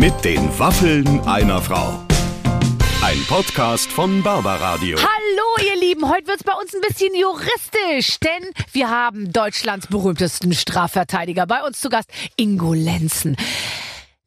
[0.00, 2.02] Mit den Waffeln einer Frau.
[3.02, 4.96] Ein Podcast von Barbaradio.
[4.96, 6.08] Hallo, ihr Lieben.
[6.08, 11.82] Heute wird's bei uns ein bisschen juristisch, denn wir haben Deutschlands berühmtesten Strafverteidiger bei uns
[11.82, 13.36] zu Gast, Ingo Lenzen.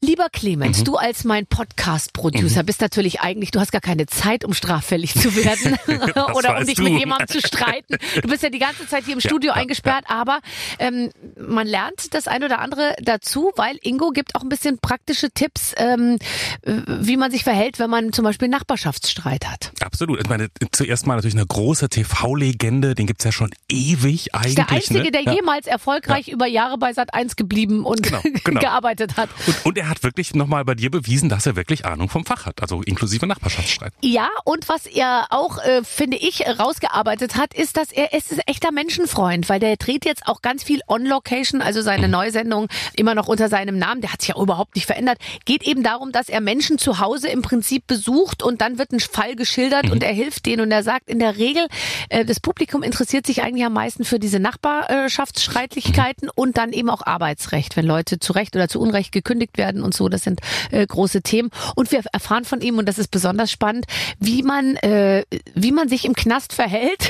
[0.04, 0.84] Lieber Clemens, Mhm.
[0.84, 5.34] du als mein Podcast-Producer bist natürlich eigentlich, du hast gar keine Zeit, um straffällig zu
[5.34, 5.78] werden
[6.36, 6.84] oder um dich du.
[6.84, 7.96] mit jemandem zu streiten.
[8.22, 10.40] Du bist ja die ganze Zeit hier im Studio ja, eingesperrt, aber
[10.78, 15.32] ähm, man lernt das ein oder andere dazu, weil Ingo gibt auch ein bisschen praktische
[15.32, 16.18] Tipps, ähm,
[16.64, 19.72] äh, wie man sich verhält, wenn man zum Beispiel Nachbarschaftsstreit hat.
[19.82, 20.20] Absolut.
[20.20, 24.56] Ich meine, zuerst mal natürlich eine große TV-Legende, den gibt's ja schon ewig eigentlich.
[24.56, 25.12] Der Einzige, ne?
[25.12, 25.34] der ja.
[25.34, 28.60] jemals erfolgreich über Jahre bei Sat 1 geblieben und Genau, genau.
[28.60, 29.30] gearbeitet hat.
[29.48, 32.46] Und, und er hat wirklich nochmal bei dir bewiesen, dass er wirklich Ahnung vom Fach
[32.48, 33.94] hat, also inklusive Nachbarschaftsstreit.
[34.02, 38.40] Ja, und was er auch, äh, finde ich, rausgearbeitet hat, ist, dass er es ist
[38.40, 43.16] ein echter Menschenfreund, weil der dreht jetzt auch ganz viel on-location, also seine Neusendung immer
[43.16, 45.18] noch unter seinem Namen, der hat sich ja überhaupt nicht verändert.
[45.46, 49.00] Geht eben darum, dass er Menschen zu Hause im Prinzip besucht und dann wird ein
[49.00, 50.62] Fall geschildert und er hilft denen.
[50.62, 51.68] Und er sagt in der Regel,
[52.10, 57.06] äh, das Publikum interessiert sich eigentlich am meisten für diese Nachbarschaftsstreitigkeiten und dann eben auch
[57.06, 60.40] Arbeitsrecht, wenn Leute zu Recht oder zu Unrecht gekündigt werden und so, das sind
[60.72, 61.50] äh, große Themen.
[61.76, 63.86] Und wir erfahren von ihm, und das ist besonders spannend,
[64.20, 67.10] wie man, äh, wie man sich im Knast verhält.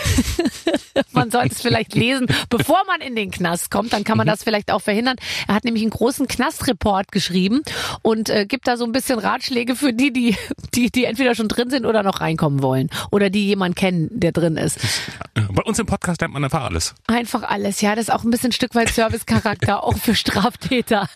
[1.11, 4.43] man sollte es vielleicht lesen, bevor man in den Knast kommt, dann kann man das
[4.43, 5.15] vielleicht auch verhindern.
[5.47, 7.61] Er hat nämlich einen großen Knastreport geschrieben
[8.01, 10.35] und äh, gibt da so ein bisschen Ratschläge für die, die,
[10.73, 12.89] die, die entweder schon drin sind oder noch reinkommen wollen.
[13.11, 14.79] Oder die jemanden kennen, der drin ist.
[15.33, 16.95] Bei uns im Podcast lernt man einfach alles.
[17.07, 17.95] Einfach alles, ja.
[17.95, 21.09] Das ist auch ein bisschen ein Stück weit Servicecharakter, auch für Straftäter.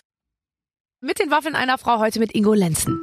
[1.00, 3.00] Mit den Waffeln einer Frau heute mit Ingo Lenzen.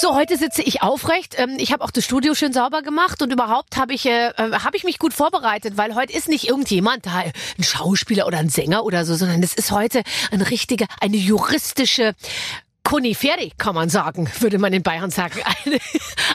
[0.00, 1.34] So, heute sitze ich aufrecht.
[1.36, 4.52] Ähm, Ich habe auch das Studio schön sauber gemacht und überhaupt habe ich, äh, äh,
[4.52, 8.50] hab ich mich gut vorbereitet, weil heute ist nicht irgendjemand da, ein Schauspieler oder ein
[8.50, 12.14] Sänger oder so, sondern es ist heute ein richtige, eine juristische
[12.88, 15.38] Konifere, kann man sagen, würde man in Bayern sagen.
[15.66, 15.78] Eine,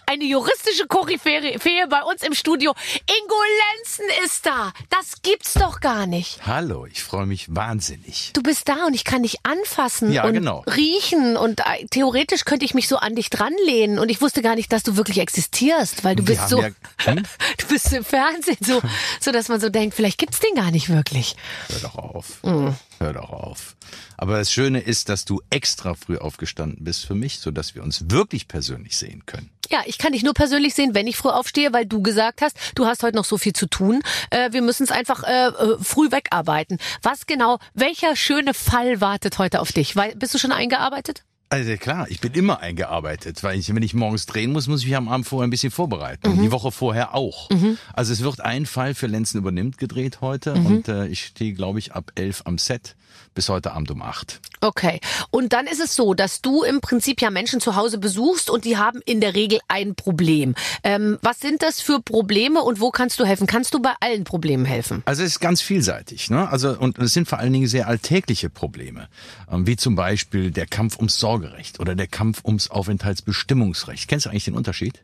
[0.05, 2.75] eine juristische Koryphäe bei uns im Studio.
[3.07, 3.35] Ingo
[3.79, 4.71] Lenzen ist da.
[4.91, 6.45] Das gibt's doch gar nicht.
[6.45, 8.29] Hallo, ich freue mich wahnsinnig.
[8.33, 10.59] Du bist da und ich kann dich anfassen Ja, und genau.
[10.67, 14.53] riechen und äh, theoretisch könnte ich mich so an dich dranlehnen und ich wusste gar
[14.53, 17.23] nicht, dass du wirklich existierst, weil du bist so, ja- hm?
[17.57, 18.79] du bist im Fernsehen so,
[19.19, 21.35] so dass man so denkt, vielleicht gibt's den gar nicht wirklich.
[21.69, 22.43] Hör doch auf.
[22.43, 22.75] Mhm.
[23.03, 23.75] Hör doch auf.
[24.15, 28.09] Aber das Schöne ist, dass du extra früh aufgestanden bist für mich, sodass wir uns
[28.09, 29.49] wirklich persönlich sehen können.
[29.69, 32.57] Ja, ich kann dich nur persönlich sehen, wenn ich früh aufstehe, weil du gesagt hast,
[32.75, 34.01] du hast heute noch so viel zu tun.
[34.29, 36.77] Äh, wir müssen es einfach äh, äh, früh wegarbeiten.
[37.01, 39.97] Was genau, welcher schöne Fall wartet heute auf dich?
[39.97, 41.25] Weil, bist du schon eingearbeitet?
[41.53, 44.87] Also klar, ich bin immer eingearbeitet, weil ich, wenn ich morgens drehen muss, muss ich
[44.87, 46.27] mich am Abend vorher ein bisschen vorbereiten.
[46.27, 46.37] Mhm.
[46.37, 47.49] Und die Woche vorher auch.
[47.93, 50.65] Also es wird ein Fall für Lenzen übernimmt gedreht heute Mhm.
[50.65, 52.95] und äh, ich stehe, glaube ich, ab elf am Set
[53.33, 54.39] bis heute Abend um acht.
[54.61, 54.99] Okay.
[55.29, 58.65] Und dann ist es so, dass du im Prinzip ja Menschen zu Hause besuchst und
[58.65, 60.55] die haben in der Regel ein Problem.
[60.83, 63.47] Ähm, was sind das für Probleme und wo kannst du helfen?
[63.47, 65.01] Kannst du bei allen Problemen helfen?
[65.05, 66.49] Also es ist ganz vielseitig, ne?
[66.49, 69.09] Also und es sind vor allen Dingen sehr alltägliche Probleme,
[69.51, 74.07] ähm, wie zum Beispiel der Kampf ums Sorgerecht oder der Kampf ums Aufenthaltsbestimmungsrecht.
[74.07, 75.03] Kennst du eigentlich den Unterschied?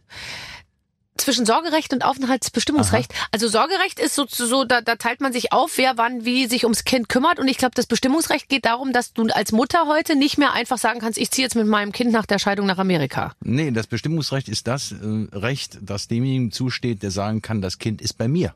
[1.19, 3.13] Zwischen Sorgerecht und Aufenthaltsbestimmungsrecht.
[3.31, 6.63] Also Sorgerecht ist so, so da, da teilt man sich auf, wer wann wie sich
[6.63, 7.39] ums Kind kümmert.
[7.39, 10.77] Und ich glaube, das Bestimmungsrecht geht darum, dass du als Mutter heute nicht mehr einfach
[10.77, 13.33] sagen kannst, ich ziehe jetzt mit meinem Kind nach der Scheidung nach Amerika.
[13.41, 14.95] Nee, das Bestimmungsrecht ist das äh,
[15.35, 18.53] Recht, das demjenigen zusteht, der sagen kann, das Kind ist bei mir.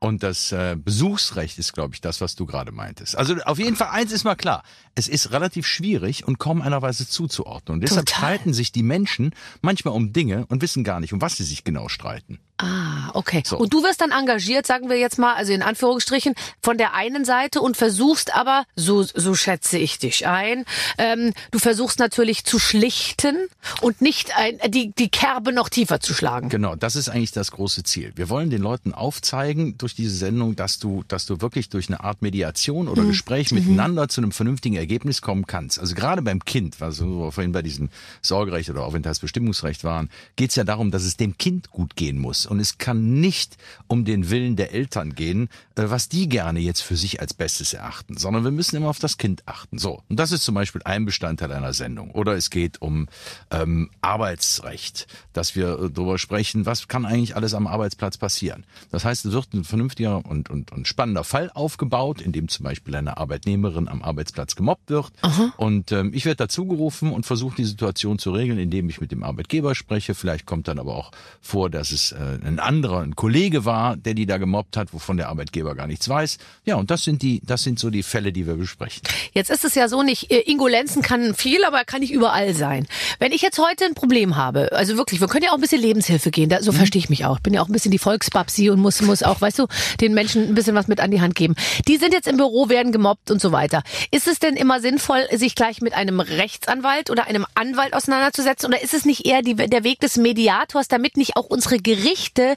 [0.00, 3.18] Und das äh, Besuchsrecht ist, glaube ich, das, was du gerade meintest.
[3.18, 4.62] Also auf jeden Fall eins ist mal klar.
[4.94, 7.76] Es ist relativ schwierig und kaum einer Weise zuzuordnen.
[7.76, 8.34] Und deshalb Total.
[8.34, 11.64] streiten sich die Menschen manchmal um Dinge und wissen gar nicht, um was sie sich
[11.64, 12.38] genau streiten.
[12.58, 13.42] Ah, okay.
[13.46, 13.56] So.
[13.56, 17.24] Und du wirst dann engagiert, sagen wir jetzt mal, also in Anführungsstrichen, von der einen
[17.24, 20.64] Seite und versuchst aber, so, so schätze ich dich ein,
[20.98, 23.36] ähm, du versuchst natürlich zu schlichten
[23.80, 26.48] und nicht ein, die, die Kerbe noch tiefer zu schlagen.
[26.48, 28.12] Genau, das ist eigentlich das große Ziel.
[28.16, 32.04] Wir wollen den Leuten aufzeigen durch diese Sendung, dass du, dass du wirklich durch eine
[32.04, 35.80] Art Mediation oder Gespräch miteinander zu einem vernünftigen Ergebnis kommen kannst.
[35.80, 37.88] Also gerade beim Kind, was wir vorhin bei diesem
[38.20, 42.44] Sorgerecht oder Aufenthaltsbestimmungsrecht waren, geht es ja darum, dass es dem Kind gut gehen muss.
[42.44, 43.56] Und es kann nicht
[43.86, 47.72] um den Willen der Eltern gehen, äh, was die gerne jetzt für sich als Bestes
[47.72, 49.78] erachten, sondern wir müssen immer auf das Kind achten.
[49.78, 52.10] So, und das ist zum Beispiel ein Bestandteil einer Sendung.
[52.10, 53.08] Oder es geht um
[53.50, 58.66] ähm, Arbeitsrecht, dass wir äh, darüber sprechen, was kann eigentlich alles am Arbeitsplatz passieren.
[58.90, 62.64] Das heißt, es wird ein vernünftiger und, und, und spannender Fall aufgebaut, in dem zum
[62.64, 65.12] Beispiel eine Arbeitnehmerin am Arbeitsplatz gemobbt wird.
[65.56, 69.12] Und ähm, ich werde dazu gerufen und versuche die Situation zu regeln, indem ich mit
[69.12, 70.14] dem Arbeitgeber spreche.
[70.14, 74.14] Vielleicht kommt dann aber auch vor, dass es äh, ein anderer, ein Kollege war, der
[74.14, 76.38] die da gemobbt hat, wovon der Arbeitgeber gar nichts weiß.
[76.64, 79.02] Ja, und das sind die, das sind so die Fälle, die wir besprechen.
[79.32, 82.52] Jetzt ist es ja so nicht, äh, Ingolenzen kann viel, aber er kann nicht überall
[82.54, 82.88] sein.
[83.20, 85.80] Wenn ich jetzt heute ein Problem habe, also wirklich, wir können ja auch ein bisschen
[85.80, 87.36] Lebenshilfe gehen, da, so verstehe ich mich auch.
[87.36, 89.67] Ich bin ja auch ein bisschen die Volksbabsi und muss, muss auch, weißt du,
[90.00, 91.54] den Menschen ein bisschen was mit an die Hand geben.
[91.86, 93.82] Die sind jetzt im Büro, werden gemobbt und so weiter.
[94.10, 98.68] Ist es denn immer sinnvoll, sich gleich mit einem Rechtsanwalt oder einem Anwalt auseinanderzusetzen?
[98.68, 102.56] Oder ist es nicht eher die, der Weg des Mediators, damit nicht auch unsere Gerichte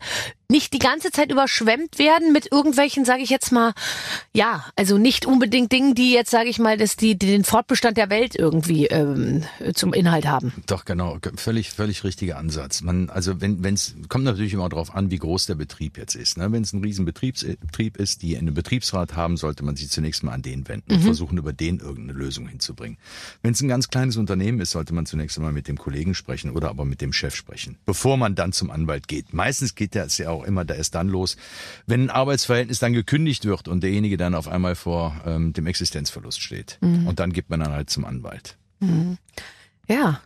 [0.52, 3.74] nicht die ganze Zeit überschwemmt werden mit irgendwelchen, sage ich jetzt mal,
[4.34, 7.98] ja, also nicht unbedingt Dingen, die jetzt, sage ich mal, dass die, die den Fortbestand
[7.98, 9.44] der Welt irgendwie ähm,
[9.74, 10.54] zum Inhalt haben.
[10.68, 12.82] Doch, genau, völlig, völlig richtiger Ansatz.
[12.82, 16.38] Man, also wenn es kommt natürlich immer darauf an, wie groß der Betrieb jetzt ist.
[16.38, 16.52] Ne?
[16.52, 20.34] Wenn es ein riesen Betriebsbetrieb ist, die einen Betriebsrat haben, sollte man sich zunächst mal
[20.34, 21.06] an den wenden und Mhm.
[21.06, 22.98] versuchen, über den irgendeine Lösung hinzubringen.
[23.42, 26.52] Wenn es ein ganz kleines Unternehmen ist, sollte man zunächst einmal mit dem Kollegen sprechen
[26.52, 29.34] oder aber mit dem Chef sprechen, bevor man dann zum Anwalt geht.
[29.34, 31.38] Meistens geht das ja auch immer da erst dann los,
[31.86, 36.42] wenn ein Arbeitsverhältnis dann gekündigt wird und derjenige dann auf einmal vor ähm, dem Existenzverlust
[36.42, 36.78] steht.
[36.82, 37.08] Mhm.
[37.08, 38.58] Und dann gibt man dann halt zum Anwalt.
[39.88, 40.22] Ja.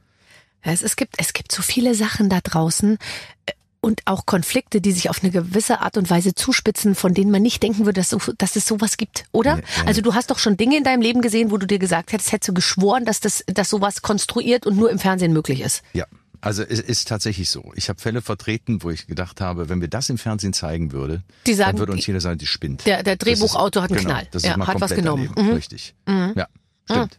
[0.62, 2.98] Es, es, gibt, es gibt so viele Sachen da draußen
[3.46, 3.52] äh,
[3.82, 7.44] und auch Konflikte, die sich auf eine gewisse Art und Weise zuspitzen, von denen man
[7.44, 9.58] nicht denken würde, dass, so, dass es sowas gibt, oder?
[9.58, 9.64] Ja, ja.
[9.86, 12.32] Also du hast doch schon Dinge in deinem Leben gesehen, wo du dir gesagt hättest,
[12.32, 15.84] hättest du geschworen, dass, das, dass sowas konstruiert und nur im Fernsehen möglich ist.
[15.94, 16.08] Ja.
[16.46, 17.72] Also es ist tatsächlich so.
[17.76, 21.24] Ich habe Fälle vertreten, wo ich gedacht habe, wenn wir das im Fernsehen zeigen würde,
[21.48, 22.86] Die sagen, dann würde uns jeder sagen, die spinnt.
[22.86, 24.28] Der- der ist- Drehbuchautor hat einen genau, Knall.
[24.32, 25.30] Das Ja, ist mal hat was genommen.
[25.36, 25.52] Mhm.
[25.54, 25.96] Richtig.
[26.08, 26.48] Ja,
[26.86, 27.18] stimmt.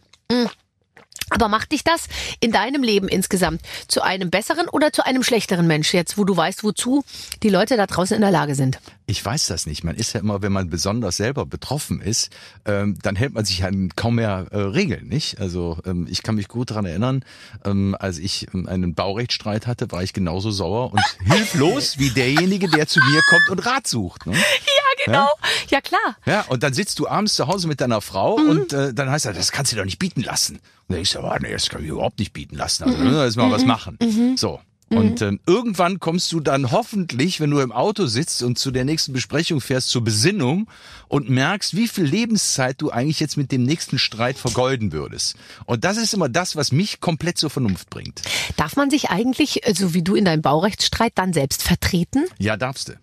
[1.37, 2.07] Aber macht dich das
[2.39, 6.35] in deinem Leben insgesamt zu einem besseren oder zu einem schlechteren Mensch jetzt, wo du
[6.35, 7.03] weißt, wozu
[7.43, 8.79] die Leute da draußen in der Lage sind?
[9.05, 9.83] Ich weiß das nicht.
[9.83, 12.31] Man ist ja immer, wenn man besonders selber betroffen ist,
[12.65, 15.39] ähm, dann hält man sich an kaum mehr äh, Regeln, nicht?
[15.39, 17.23] Also ähm, ich kann mich gut daran erinnern,
[17.63, 22.67] ähm, als ich ähm, einen Baurechtsstreit hatte, war ich genauso sauer und hilflos wie derjenige,
[22.67, 24.25] der zu mir kommt und Rat sucht.
[24.25, 24.33] Ne?
[25.07, 25.29] Ja, genau.
[25.69, 26.17] Ja, klar.
[26.25, 28.49] Ja, und dann sitzt du abends zu Hause mit deiner Frau Mhm.
[28.49, 30.55] und äh, dann heißt er, das kannst du doch nicht bieten lassen.
[30.55, 30.61] Und
[30.93, 32.89] dann ich so, ah, nee, das kann ich überhaupt nicht bieten lassen.
[32.89, 33.17] Mhm.
[33.17, 33.97] Also, ne, mal was machen.
[34.37, 34.59] So.
[34.89, 38.85] Und ähm, irgendwann kommst du dann hoffentlich, wenn du im Auto sitzt und zu der
[38.85, 40.69] nächsten Besprechung fährst, zur Besinnung
[41.09, 45.35] und merkst, wie viel Lebenszeit du eigentlich jetzt mit dem nächsten Streit vergeuden würdest.
[45.65, 48.21] Und das ist immer das, was mich komplett zur Vernunft bringt.
[48.55, 52.23] Darf man sich eigentlich, äh, so wie du in deinem Baurechtsstreit, dann selbst vertreten?
[52.37, 52.93] Ja, darfst du.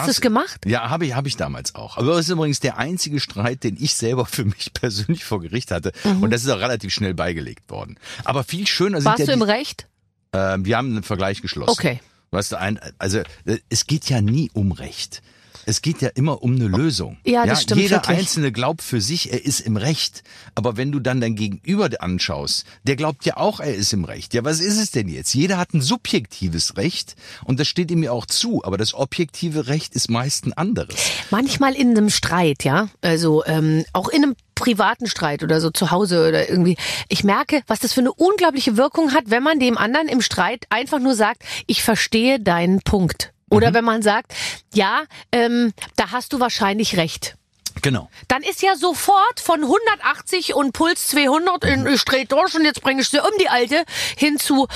[0.00, 0.20] Hast du.
[0.22, 0.64] gemacht?
[0.66, 1.96] Ja, habe ich, habe ich damals auch.
[1.96, 5.70] Aber das ist übrigens der einzige Streit, den ich selber für mich persönlich vor Gericht
[5.70, 5.92] hatte.
[6.04, 7.98] Und das ist auch relativ schnell beigelegt worden.
[8.24, 9.10] Aber viel schöner sind Mhm.
[9.10, 9.88] Warst ja du im die, Recht?
[10.32, 11.70] ähm, wir haben einen Vergleich geschlossen.
[11.70, 12.00] Okay.
[12.30, 15.22] Weißt du, ein, also äh, es geht ja nie um Recht.
[15.66, 17.18] Es geht ja immer um eine Lösung.
[17.24, 18.18] Ja, das stimmt Jeder wirklich.
[18.18, 20.22] Einzelne glaubt für sich, er ist im Recht.
[20.54, 24.34] Aber wenn du dann dein Gegenüber anschaust, der glaubt ja auch, er ist im Recht.
[24.34, 25.34] Ja, was ist es denn jetzt?
[25.34, 28.64] Jeder hat ein subjektives Recht und das steht ihm ja auch zu.
[28.64, 30.96] Aber das objektive Recht ist meist ein anderes.
[31.30, 32.88] Manchmal in einem Streit, ja.
[33.00, 36.76] Also ähm, auch in einem privaten Streit oder so zu Hause oder irgendwie.
[37.08, 40.66] Ich merke, was das für eine unglaubliche Wirkung hat, wenn man dem anderen im Streit
[40.70, 43.31] einfach nur sagt, ich verstehe deinen Punkt.
[43.52, 43.74] Oder Mhm.
[43.74, 44.34] wenn man sagt,
[44.74, 47.36] ja, ähm, da hast du wahrscheinlich recht.
[47.80, 48.10] Genau.
[48.28, 52.82] Dann ist ja sofort von 180 und Puls 200 in ich dreh durch und jetzt
[52.82, 53.84] bringe ich sie um die Alte
[54.16, 54.66] hin zu,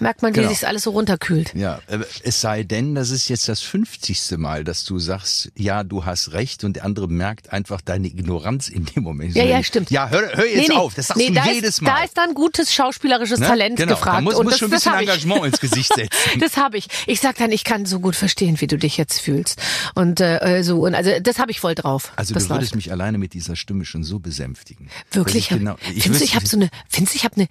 [0.00, 0.50] merkt man, wie Genau.
[0.50, 1.54] sich alles so runterkühlt.
[1.54, 4.38] Ja, äh, es sei denn, das ist jetzt das 50.
[4.38, 8.68] Mal, dass du sagst, ja, du hast recht und der andere merkt einfach deine Ignoranz
[8.68, 9.34] in dem Moment.
[9.34, 9.90] Ja, ja, stimmt.
[9.90, 11.90] Ja, hör, hör jetzt auf, das sagst nee, du da jedes ist, Mal.
[11.90, 13.46] Da ist dann gutes schauspielerisches Ne?
[13.46, 14.18] Talent genau, gefragt.
[14.18, 14.94] Da muss, und muss das, schon ein bisschen.
[14.94, 16.12] Engagement ins Gesicht setzen.
[16.40, 16.86] Das habe ich.
[17.06, 19.60] Ich sag dann, ich kann so gut verstehen, wie du dich jetzt fühlst.
[19.94, 22.11] Und äh, so und also das habe ich voll drauf.
[22.16, 22.76] Also das du würdest läuft.
[22.76, 24.88] mich alleine mit dieser Stimme schon so besänftigen.
[25.10, 25.50] wirklich.
[25.50, 26.68] ich genau, findest du, ich habe so eine.
[26.88, 27.48] Findest du, ich habe eine.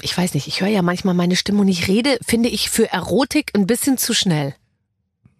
[0.00, 0.48] Ich weiß nicht.
[0.48, 3.98] Ich höre ja manchmal meine Stimme und ich rede, finde ich für Erotik ein bisschen
[3.98, 4.54] zu schnell.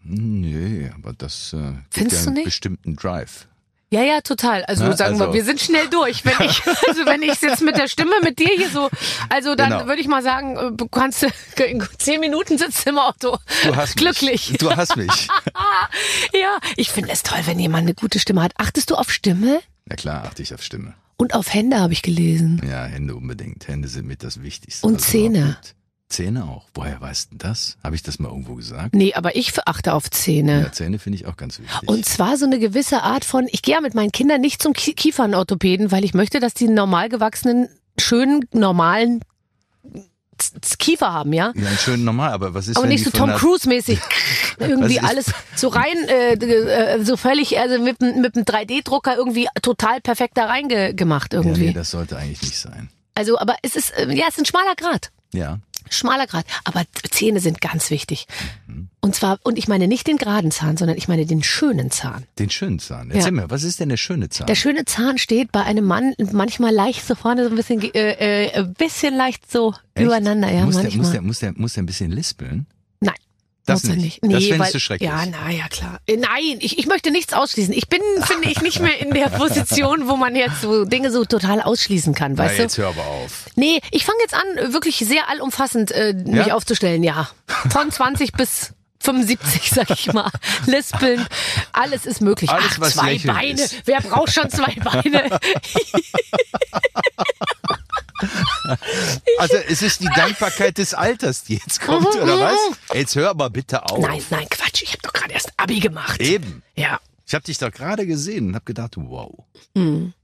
[0.05, 3.49] Nö, aber das äh, gibt Findest ja einen bestimmten Drive.
[3.93, 4.65] Ja, ja, total.
[4.65, 6.25] Also Ne, sagen wir, also- wir sind schnell durch.
[6.25, 8.89] Wenn ich, also wenn ich jetzt mit der Stimme mit dir hier so,
[9.29, 9.87] also dann Genau.
[9.87, 13.37] würde ich mal sagen, äh, du kannst in zehn Minuten sitzt im Auto.
[13.65, 14.51] Du hast Glücklich.
[14.51, 14.59] Mich.
[14.59, 15.29] Du hast mich.
[16.35, 18.53] Ja, ich finde es toll, wenn jemand eine gute Stimme hat.
[18.57, 19.61] Achtest du auf Stimme?
[19.85, 20.95] Na klar, achte ich auf Stimme.
[21.19, 22.61] Und auf Hände habe ich gelesen.
[22.69, 23.69] Ja, Hände unbedingt.
[23.69, 24.87] Hände sind mit das Wichtigste.
[24.87, 25.59] Und es Zähne.
[25.63, 25.75] gibt.
[26.13, 26.67] Zähne auch.
[26.75, 27.77] Woher weißt du das?
[27.83, 28.95] Habe ich das mal irgendwo gesagt?
[28.95, 30.61] Nee, aber ich achte auf Zähne.
[30.63, 31.89] Ja, Zähne finde ich auch ganz wichtig.
[31.89, 34.73] Und zwar so eine gewisse Art von, ich gehe ja mit meinen Kindern nicht zum
[34.75, 39.21] Kie- Kiefernorthopäden, weil ich möchte, dass die normal gewachsenen, schönen, normalen
[40.79, 41.53] Kiefer haben, ja?
[41.55, 44.01] ja, schön normal, aber was ist Aber nicht so Tom der- Cruise mäßig.
[44.59, 50.01] irgendwie alles so rein, äh, äh, so völlig, also mit, mit dem 3D-Drucker irgendwie total
[50.01, 51.67] perfekt da reingemacht Ja, irgendwie.
[51.67, 52.89] nee, das sollte eigentlich nicht sein.
[53.15, 55.13] also, aber es ist, äh, ja, es ist ein schmaler Grad.
[55.33, 55.59] Ja.
[55.91, 56.45] Schmaler Grad.
[56.65, 58.27] Aber Zähne sind ganz wichtig.
[58.67, 58.89] Mhm.
[59.01, 62.25] Und zwar, und ich meine nicht den geraden Zahn, sondern ich meine den schönen Zahn.
[62.39, 63.11] Den schönen Zahn.
[63.11, 63.43] Erzähl Ja.
[63.43, 64.47] mir, was ist denn der schöne Zahn?
[64.47, 68.47] Der schöne Zahn steht bei einem Mann manchmal leicht so vorne, so ein bisschen, äh,
[68.47, 70.07] äh, ein bisschen leicht so Echt?
[70.07, 71.03] übereinander, ja, muss, der, manchmal.
[71.03, 72.67] muss, der, muss, der, muss der ein bisschen lispeln?
[73.67, 74.23] Das er nicht.
[74.23, 74.23] nicht.
[74.23, 75.09] Das Nee, findest weil, du schrecklich.
[75.09, 75.99] Ja, na ja, klar.
[76.07, 77.73] Äh, Nein, ich, ich möchte nichts ausschließen.
[77.73, 81.25] Ich bin, finde ich, nicht mehr in der Position, wo man jetzt so Dinge so
[81.25, 82.63] total ausschließen kann, Na, weißt du?
[82.63, 83.47] jetzt hör aber auf.
[83.55, 86.55] Nee, ich fange jetzt an, wirklich sehr allumfassend äh, mich Ja?
[86.55, 87.29] aufzustellen, ja.
[87.71, 90.31] Von 20 bis 75, sag ich mal.
[90.67, 91.27] Lispeln,
[91.73, 92.51] alles ist möglich.
[92.51, 93.61] Alles, Ach, zwei Beine.
[93.61, 93.77] ist.
[93.85, 95.39] Wer braucht schon zwei Beine?
[99.39, 102.57] Also es ist die Dankbarkeit des Alters, die jetzt kommt, oder was?
[102.95, 103.99] Jetzt hör aber bitte auf.
[103.99, 104.83] Mhm, Nein, nein, Quatsch.
[104.83, 106.21] Ich habe doch gerade erst Abi gemacht.
[106.21, 106.63] Eben.
[106.77, 107.01] Ja.
[107.33, 109.33] Ich habe dich doch gerade gesehen und habe gedacht, wow.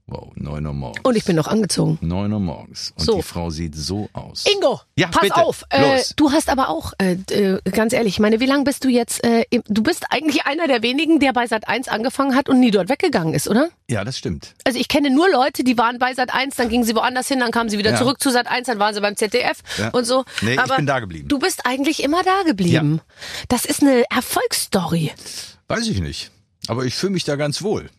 [0.05, 0.99] Wow, 9 Uhr morgens.
[0.99, 1.05] Mhm.
[1.07, 1.97] Und ich bin noch angezogen.
[2.01, 2.93] 9 Uhr morgens.
[2.99, 3.15] Und So.
[3.15, 4.45] die Frau sieht so aus.
[4.45, 5.35] Ingo, Ja, pass bitte.
[5.37, 5.63] auf.
[5.71, 8.89] Äh, du hast aber auch, äh, äh, ganz ehrlich, ich meine, wie lange bist du
[8.89, 12.59] jetzt, äh, du bist eigentlich einer der wenigen, der bei Sat 1 angefangen hat und
[12.59, 13.69] nie dort weggegangen ist, oder?
[13.89, 14.53] Ja, das stimmt.
[14.65, 17.39] Also ich kenne nur Leute, die waren bei Sat 1, dann gingen sie woanders hin,
[17.39, 17.97] dann kamen sie wieder Ja.
[17.97, 19.89] zurück zu Sat 1, dann waren sie beim ZDF Ja.
[19.89, 20.25] und so.
[20.43, 21.27] Nee, ich aber bin da geblieben.
[21.27, 23.01] Du bist eigentlich immer da geblieben.
[23.47, 25.11] Das ist eine Erfolgsstory.
[25.67, 26.29] Weiß ich nicht.
[26.69, 27.89] Aber ich fühle mich da ganz wohl.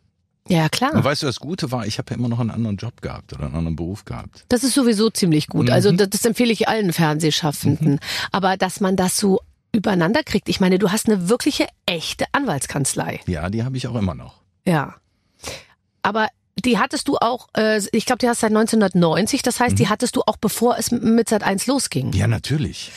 [0.49, 0.95] Ja, klar.
[0.95, 3.33] Und weißt du, das Gute war, ich habe ja immer noch einen anderen Job gehabt
[3.33, 4.45] oder einen anderen Beruf gehabt.
[4.49, 5.67] Das ist sowieso ziemlich gut.
[5.67, 5.73] Mhm.
[5.73, 7.99] Also das, das empfehle ich allen Fernsehschaffenden.
[8.31, 9.41] Aber dass man das so
[9.73, 10.49] übereinander kriegt.
[10.49, 13.21] Ich meine, du hast eine wirkliche, echte Anwaltskanzlei.
[13.27, 14.41] Ja, die habe ich auch immer noch.
[14.65, 14.95] Ja.
[16.03, 16.29] Aber
[16.65, 20.17] die hattest du auch, äh, ich glaube, die hast seit 1990, das heißt, die hattest
[20.17, 22.09] du auch bevor es mit Sat 1 losging.
[22.09, 22.13] Mhm.
[22.13, 22.93] Ja, natürlich.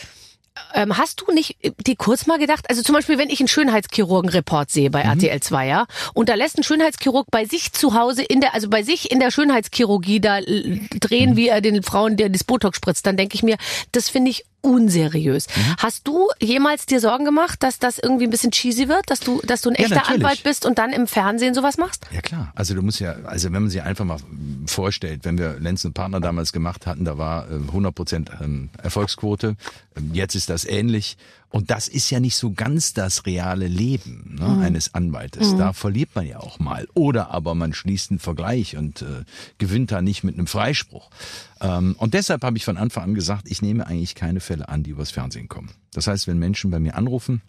[0.76, 3.48] Ähm, hast du nicht äh, dir kurz mal gedacht, also zum Beispiel, wenn ich einen
[3.48, 8.24] Schönheitschirurgen-Report sehe bei RTL 2, ja, und da lässt ein Schönheitschirurg bei sich zu Hause
[8.24, 12.18] in der, also bei sich in der Schönheitschirurgie da äh, drehen, wie er den Frauen
[12.18, 13.58] der das Botox spritzt, dann denke ich mir,
[13.92, 15.48] das finde ich unseriös.
[15.77, 19.41] Hast du jemals dir Sorgen gemacht, dass das irgendwie ein bisschen cheesy wird, dass du,
[19.46, 20.24] dass du ein Ja, echter natürlich.
[20.24, 22.05] Anwalt bist und dann im Fernsehen sowas machst?
[22.12, 24.17] Ja klar, also du musst ja, also wenn man sich einfach mal
[24.65, 28.70] vorstellt, wenn wir Lenz und Partner damals gemacht hatten, da war äh, 100 Prozent ähm,
[28.82, 29.55] Erfolgsquote,
[29.96, 31.17] Ähm, jetzt ist das ähnlich
[31.54, 35.56] und das ist ja nicht so ganz das reale Leben ne, eines Anwaltes.
[35.56, 39.24] Da verliert man ja auch mal oder aber man schließt einen Vergleich und äh,
[39.60, 41.12] gewinnt da nicht mit einem Freispruch.
[41.62, 44.82] Ähm, und deshalb habe ich von Anfang an gesagt, ich nehme eigentlich keine Fälle an,
[44.82, 45.70] die übers Fernsehen kommen.
[45.94, 47.44] Das heißt, wenn Menschen bei mir anrufen,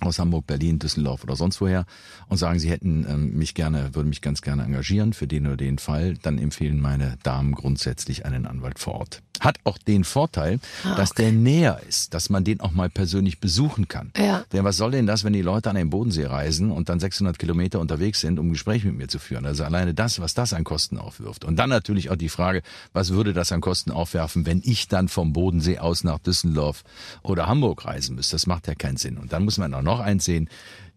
[0.00, 1.84] aus Hamburg, Berlin, Düsseldorf oder sonst woher
[2.28, 5.56] und sagen, sie hätten ähm, mich gerne, würden mich ganz gerne engagieren für den oder
[5.56, 9.22] den Fall, dann empfehlen meine Damen grundsätzlich einen Anwalt vor Ort.
[9.40, 13.40] Hat auch den Vorteil, Ah, dass der näher ist, dass man den auch mal persönlich
[13.40, 14.12] besuchen kann.
[14.16, 14.44] Ja.
[14.52, 17.38] Denn was soll denn das, wenn die Leute an den Bodensee reisen und dann 600
[17.38, 19.46] Kilometer unterwegs sind, um ein Gespräch mit mir zu führen?
[19.46, 21.44] Also alleine das, was das an Kosten aufwirft.
[21.46, 22.62] Und dann natürlich auch die Frage,
[22.92, 26.84] was würde das an Kosten aufwerfen, wenn ich dann vom Bodensee aus nach Düsseldorf
[27.22, 28.36] oder Hamburg reisen müsste?
[28.36, 29.16] Das macht ja keinen Sinn.
[29.16, 30.48] Und dann muss man auch noch eins sehen.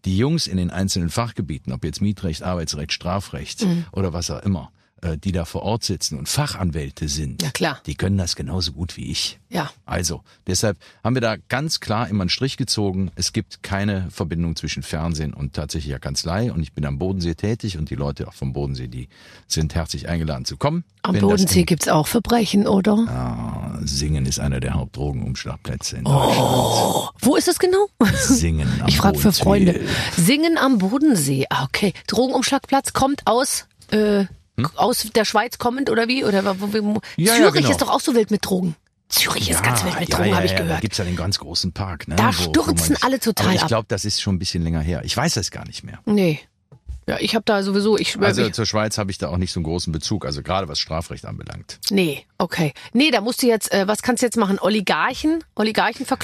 [0.04, 4.70] Die Jungs in den einzelnen Fachgebieten, ob jetzt Mietrecht, Arbeitsrecht, Strafrecht oder was auch immer,
[5.18, 7.80] die da vor Ort sitzen und Fachanwälte sind, Ja, klar.
[7.86, 9.38] die können das genauso gut wie ich.
[9.50, 9.70] Ja.
[9.86, 13.10] Also, deshalb haben wir da ganz klar immer einen Strich gezogen.
[13.14, 16.50] Es gibt keine Verbindung zwischen Fernsehen und tatsächlicher Kanzlei.
[16.52, 19.08] Und ich bin am Bodensee tätig und die Leute auch vom Bodensee, die
[19.46, 20.84] sind herzlich eingeladen zu kommen.
[21.02, 22.94] Am das Bodensee in- gibt's auch Verbrechen, oder?
[23.08, 26.10] Ah, Singen ist einer der Hauptdrogenumschlagplätze in Oh.
[26.10, 27.10] Deutschland.
[27.20, 27.86] Wo ist es genau?
[28.14, 29.32] Singen am Ich frage für.
[29.32, 29.80] Freunde.
[30.16, 31.46] Singen am Bodensee.
[31.50, 31.92] Ah, okay.
[32.06, 34.24] Drogenumschlagplatz kommt aus äh,
[34.76, 36.24] aus der Schweiz kommend oder wie?
[36.24, 37.00] Oder wo, wo, Hm?
[37.16, 37.70] Ja, ja, Zürich genau.
[37.70, 38.76] ist doch auch so wild mit Drogen.
[39.08, 40.80] Zürich ist ganz wild mit Drogen, ja, habe ich ja, Da gehört.
[40.80, 42.08] gibt's ja den ganz großen Park.
[42.08, 43.68] Ne, Da wo- stürzen alle total Aber ich ab.
[43.68, 45.02] glaube, das ist schon ein bisschen länger her.
[45.04, 45.98] Ich weiß das gar nicht mehr.
[46.06, 46.40] Nee.
[47.06, 49.52] Ja, ich habe da sowieso, ich Also ich, zur Schweiz habe ich da auch nicht
[49.52, 51.78] so einen großen Bezug, also gerade was Strafrecht anbelangt.
[51.90, 52.72] nee, okay.
[52.94, 54.58] Nee, da musst du jetzt, äh, was kannst du jetzt machen?
[54.58, 55.44] Oligarchen?
[55.54, 56.16] Oligarchen ver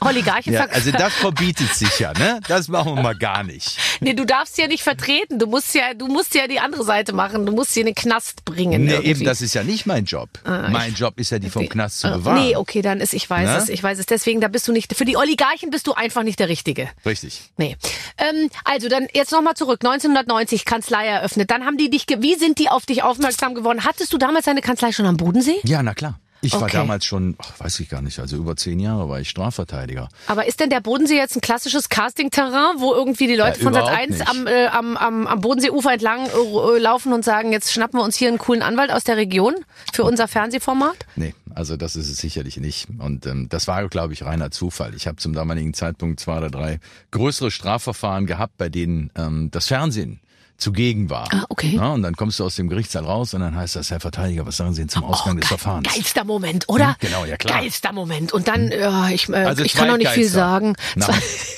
[0.00, 2.40] Oligarchen Ja, also das verbietet sich ja, ne?
[2.48, 3.78] Das machen wir mal gar nicht.
[4.00, 5.38] Nee, du darfst ja nicht vertreten.
[5.38, 7.46] Du musst ja, du musst ja die andere Seite machen.
[7.46, 8.84] Du musst sie in den Knast bringen.
[8.84, 9.08] Nee, irgendwie.
[9.10, 10.28] eben, das ist ja nicht mein Job.
[10.44, 12.42] mein Job ist ja, die vom Knast zu Äh, bewahren.
[12.44, 13.56] Nee, okay, dann ist, ich weiß Ne?
[13.58, 14.06] es, ich weiß es.
[14.06, 16.88] Deswegen, da bist du nicht, für die Oligarchen bist du einfach nicht der Richtige.
[17.04, 17.42] Richtig.
[17.56, 17.76] Nee.
[18.18, 19.80] Ähm, also dann jetzt nochmal zurück.
[19.84, 21.50] 1990 Kanzlei eröffnet.
[21.50, 23.84] Dann haben die dich, ge- wie sind die auf dich aufmerksam geworden?
[23.84, 25.56] Hattest du damals eine Kanzlei schon am Bodensee?
[25.64, 26.18] Ja, na klar.
[26.46, 26.76] Ich war Okay.
[26.78, 30.08] damals schon, ach, weiß ich gar nicht, also über zehn Jahre war ich Strafverteidiger.
[30.26, 33.74] Aber ist denn der Bodensee jetzt ein klassisches Casting-Terrain, wo irgendwie die Leute Ja, von
[33.74, 34.28] Sat überhaupt 1 nicht.
[34.28, 38.16] am, äh, am, am, am Bodenseeufer entlang äh, laufen und sagen, jetzt schnappen wir uns
[38.16, 39.54] hier einen coolen Anwalt aus der Region
[39.92, 40.96] für unser Fernsehformat?
[41.16, 42.88] Nee, also das ist es sicherlich nicht.
[42.98, 44.94] Und ähm, das war, glaube ich, reiner Zufall.
[44.94, 49.66] Ich habe zum damaligen Zeitpunkt zwei oder drei größere Strafverfahren gehabt, bei denen ähm, das
[49.66, 50.20] Fernsehen
[50.58, 51.28] zugegen war.
[51.32, 51.74] Ah, okay.
[51.76, 54.46] Ja, und dann kommst du aus dem Gerichtssaal raus und dann heißt das, Herr Verteidiger,
[54.46, 55.92] was sagen Sie denn zum Ausgang des geil- Verfahrens?
[55.92, 56.88] Geilster Moment, oder?
[56.88, 57.58] Hm, genau, ja, klar.
[57.60, 58.32] Geilster Moment.
[58.32, 60.38] Und dann, ja, ich, äh, Also ich kann auch nicht viel Zweitgeilster.
[60.38, 60.76] sagen.
[60.94, 61.08] Na,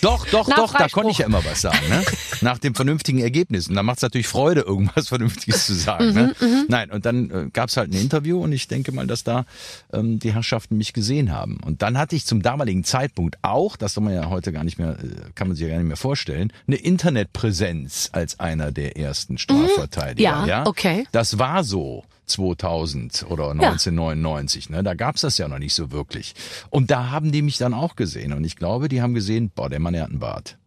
[0.03, 1.89] doch, doch, doch, da konnte ich ja immer was sagen.
[1.89, 2.03] Ne?
[2.41, 3.69] Nach dem vernünftigen Ergebnis.
[3.69, 6.13] Und da macht es natürlich Freude, irgendwas Vernünftiges zu sagen.
[6.15, 6.35] ne?
[6.41, 9.25] Mhm, Nein, und dann äh, gab es halt ein Interview und ich denke mal, dass
[9.25, 9.45] da
[9.93, 11.59] ähm, die Herrschaften mich gesehen haben.
[11.65, 14.79] Und dann hatte ich zum damaligen Zeitpunkt auch, das soll man ja heute gar nicht
[14.79, 18.88] mehr, äh, kann man sich ja gar nicht mehr vorstellen, eine Internetpräsenz als einer der
[18.97, 20.43] ersten Strafverteidiger.
[20.43, 20.49] Mhm.
[20.49, 21.07] Ja, okay.
[21.13, 24.71] Das war so 2000 oder 1999.
[24.71, 24.83] Ne?
[24.83, 26.35] Da gab's das ja noch nicht so wirklich.
[26.71, 28.33] Und da haben die mich dann auch gesehen.
[28.33, 30.59] Und ich glaube, die haben gesehen, boah, der Mann, der hat einen Bart.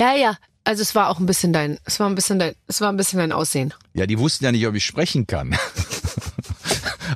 [0.00, 0.36] Ja, ja.
[0.64, 2.96] Also es war auch ein bisschen dein, es war ein bisschen dein, es war ein
[2.96, 3.74] bisschen dein Aussehen.
[3.92, 5.54] Ja, die wussten ja nicht, ob ich sprechen kann.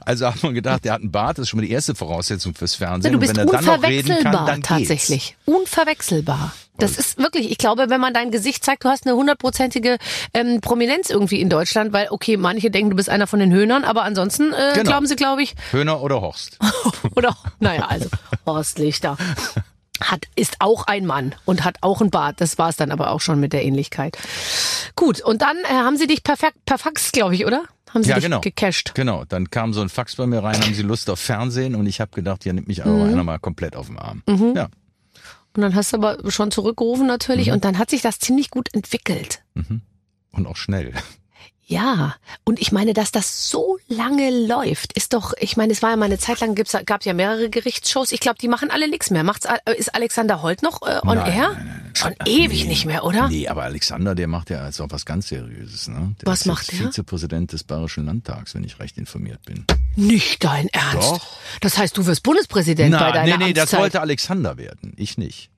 [0.09, 2.55] Also hat man gedacht, der hat einen Bart, das ist schon mal die erste Voraussetzung
[2.55, 3.13] fürs Fernsehen.
[3.13, 5.37] Du bist Und wenn er dann noch reden unverwechselbar kann, dann tatsächlich.
[5.45, 6.55] Unverwechselbar.
[6.79, 9.99] Das ist wirklich, ich glaube, wenn man dein Gesicht zeigt, du hast eine hundertprozentige
[10.33, 13.85] ähm, Prominenz irgendwie in Deutschland, weil, okay, manche denken, du bist einer von den Höhnern,
[13.85, 14.91] aber ansonsten äh, Genau.
[14.91, 15.73] glauben sie, glaube ich, geht's.
[15.73, 16.59] Höhner oder Horst.
[17.15, 18.09] oder, naja, also
[18.47, 19.19] Horst Lichter
[20.01, 22.41] hat, ist auch ein Mann und hat auch einen Bart.
[22.41, 24.17] Das war es dann aber auch schon mit der Ähnlichkeit.
[24.95, 27.65] Gut, und dann äh, haben sie dich perfekt, per Fax, glaube ich, oder?
[27.95, 28.41] Haben sie Ja, genau.
[28.41, 28.95] gecached.
[28.95, 31.87] Genau, dann kam so ein Fax bei mir rein, haben sie Lust auf Fernsehen und
[31.87, 33.13] ich habe gedacht, ja, nimmt mich aber Mhm.
[33.13, 34.23] einer mal komplett auf den Arm.
[34.55, 34.69] Ja.
[35.57, 37.09] Und dann hast du aber schon zurückgerufen Mhm.
[37.09, 39.43] natürlich und dann hat sich das ziemlich gut entwickelt.
[40.33, 40.93] Und auch schnell.
[41.71, 42.15] Ja,
[42.45, 45.97] und ich meine, dass das so lange läuft, ist doch, ich meine, es war ja
[45.97, 48.11] mal eine Zeit lang, gibt's, gab's ja mehrere Gerichtsshows.
[48.13, 49.23] Ich glaube, die machen alle nichts mehr.
[49.23, 51.49] Macht's, äh, ist Alexander Holt noch äh, on Nein, air?
[51.53, 52.69] nein, nein, Schon Ach, ewig nee.
[52.71, 53.29] nicht mehr, oder?
[53.29, 55.89] Nee, aber Alexander, der macht ja jetzt auch was ganz Seriöses.
[55.89, 56.15] Ne?
[56.23, 56.79] Der Was macht der?
[56.87, 59.67] Vizepräsident des Bayerischen Landtags, wenn ich recht informiert bin.
[59.95, 61.11] Nicht dein Ernst.
[61.11, 61.27] Doch.
[61.61, 63.81] Das heißt, du wirst Bundespräsident bei Na, deiner nee, nee, das Amtszeit.
[63.81, 65.51] wollte Alexander werden, ich nicht.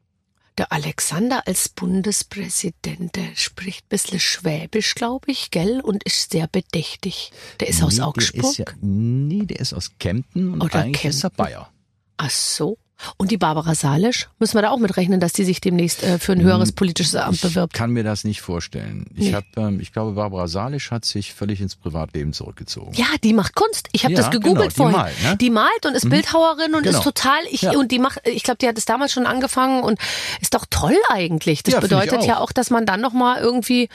[0.60, 5.80] Der Alexander als Bundespräsident, der spricht ein bisschen Schwäbisch, glaube ich, gell?
[5.80, 7.32] Und ist sehr bedächtig.
[7.60, 8.42] Der ist aus nee, Augsburg.
[8.42, 11.44] Der ist ja, nee, der ist aus Kempten und Oder eigentlich ist er Kempten.
[11.46, 11.72] Bayer.
[12.18, 12.76] Ach so.
[13.16, 14.28] Und die Barbara Salisch?
[14.38, 17.36] Müssen wir da auch mitrechnen, dass die sich demnächst äh, für ein höheres politisches Amt
[17.36, 17.72] Ich bewirbt?
[17.74, 19.06] kann mir das nicht vorstellen.
[19.14, 19.34] Ich Nee.
[19.34, 22.92] hab, ähm, ich glaube, Barbara Salisch hat sich völlig ins Privatleben zurückgezogen.
[22.94, 23.88] Ja, die macht Kunst.
[23.92, 24.96] Ich habe Ja, das gegoogelt genau, die vorhin.
[24.96, 25.36] malt, ne?
[25.36, 26.98] Die malt und ist Bildhauerin und Genau.
[26.98, 27.72] ist total ich Ja.
[27.72, 29.98] und die macht ich glaube, die hat es damals schon angefangen und
[30.40, 31.62] ist doch toll eigentlich.
[31.62, 32.26] Das Ja, ich bedeutet auch.
[32.26, 33.88] ja auch, dass man dann noch mal irgendwie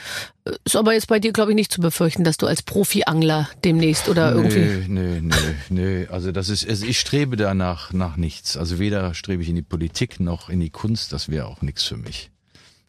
[0.64, 4.08] ist aber jetzt bei dir glaube ich nicht zu befürchten, dass du als Profi-Angler demnächst
[4.08, 5.34] oder irgendwie Nee, nee, nee,
[5.70, 6.06] nee.
[6.10, 8.56] Also das ist, also ich strebe danach nach nichts.
[8.56, 11.12] Also weder strebe ich in die Politik noch in die Kunst.
[11.12, 12.30] Das wäre auch nichts für mich.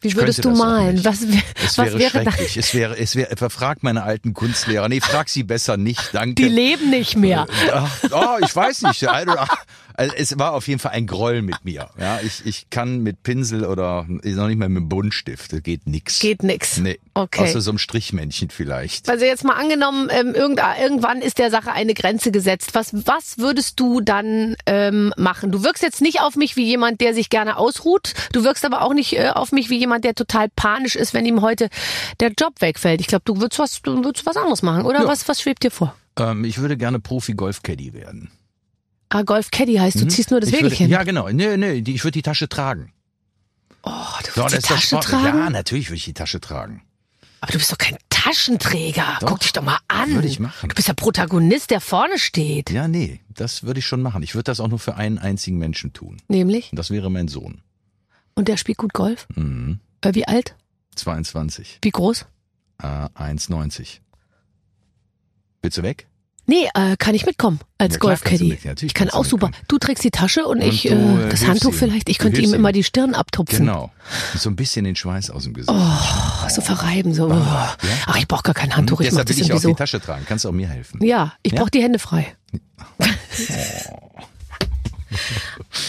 [0.00, 1.04] Wie würdest du das malen?
[1.04, 2.56] Was, Es was wäre, wäre schrecklich.
[2.56, 4.88] Es wäre, es wäre, frag meine alten Kunstlehrer.
[4.88, 6.10] Nee, frag sie besser nicht.
[6.12, 6.34] Danke.
[6.34, 7.46] Die leben nicht mehr.
[7.72, 9.02] Ach, oh, ich weiß nicht.
[9.02, 9.36] Der eine
[9.98, 11.90] Also es war auf jeden Fall ein Groll mit mir.
[11.98, 15.64] Ja, ich, ich kann mit Pinsel oder noch nicht mal mit dem Buntstift.
[15.64, 16.20] Geht nix.
[16.20, 16.78] Geht nix.
[16.78, 17.00] Nee.
[17.14, 17.42] Okay.
[17.42, 19.08] Außer so einem Strichmännchen vielleicht.
[19.08, 22.76] Also jetzt mal angenommen, ähm, irgend, irgendwann ist der Sache eine Grenze gesetzt.
[22.76, 25.50] Was, was würdest du dann ähm, machen?
[25.50, 28.14] Du wirkst jetzt nicht auf mich wie jemand, der sich gerne ausruht.
[28.32, 31.26] Du wirkst aber auch nicht äh, auf mich wie jemand, der total panisch ist, wenn
[31.26, 31.70] ihm heute
[32.20, 33.00] der Job wegfällt.
[33.00, 35.00] Ich glaube, du würdest was, du würdest was anderes machen, oder?
[35.00, 35.08] Ja.
[35.08, 35.92] Was, was schwebt dir vor?
[36.16, 38.30] Ähm, ich würde gerne Profi-Golf-Caddy werden.
[39.10, 40.56] Ah, Golf Caddy heißt, du ziehst nur das Mhm.
[40.56, 40.90] Wägelchen.
[40.90, 41.28] Ja, genau.
[41.30, 42.92] Nee, nee, die, ich würde die Tasche tragen.
[43.82, 43.90] oh,
[44.24, 45.38] du So, willst die Tasche tragen?
[45.38, 46.82] Ja, natürlich würde ich die Tasche tragen.
[47.40, 49.16] Aber du bist doch kein Taschenträger.
[49.20, 49.28] Doch.
[49.28, 50.12] Guck dich doch mal an.
[50.12, 50.68] Würde ich machen.
[50.68, 52.70] Du bist der Protagonist, der vorne steht.
[52.70, 54.22] Ja, nee, das würde ich schon machen.
[54.24, 56.16] Ich würde das auch nur für einen einzigen Menschen tun.
[56.26, 56.72] Nämlich?
[56.72, 57.62] Und das wäre mein Sohn.
[58.34, 59.26] Und der spielt gut Golf?
[59.36, 59.78] Mhm.
[60.00, 60.56] Äh, wie alt?
[60.96, 61.78] 22.
[61.82, 62.26] Wie groß?
[62.82, 64.00] Äh, 1,90.
[65.62, 66.07] Willst du weg?
[66.50, 68.48] Nee, äh, kann ich mitkommen als Ja, Golfcaddy.
[68.48, 69.48] mit- ja, ich kann auch super.
[69.48, 69.64] mitkommen.
[69.68, 71.78] Du trägst die Tasche und, Und ich du, äh, äh, das Handtuch ihm.
[71.78, 72.08] vielleicht.
[72.08, 72.72] Ich könnte ihm immer ihm.
[72.72, 73.58] die Stirn abtupfen.
[73.66, 73.90] Genau.
[74.34, 75.70] So ein bisschen den Schweiß aus dem Gesicht.
[75.70, 77.30] Oh, so verreiben so.
[77.30, 77.76] Ach,
[78.16, 79.02] ich brauche gar kein Handtuch.
[79.02, 79.76] Ich mach Deshalb das will ich auch irgendwie die so.
[79.76, 80.24] Tasche tragen.
[80.26, 81.04] Kannst du auch mir helfen?
[81.04, 81.60] Ja, ich Ja?
[81.60, 82.34] brauche die Hände frei.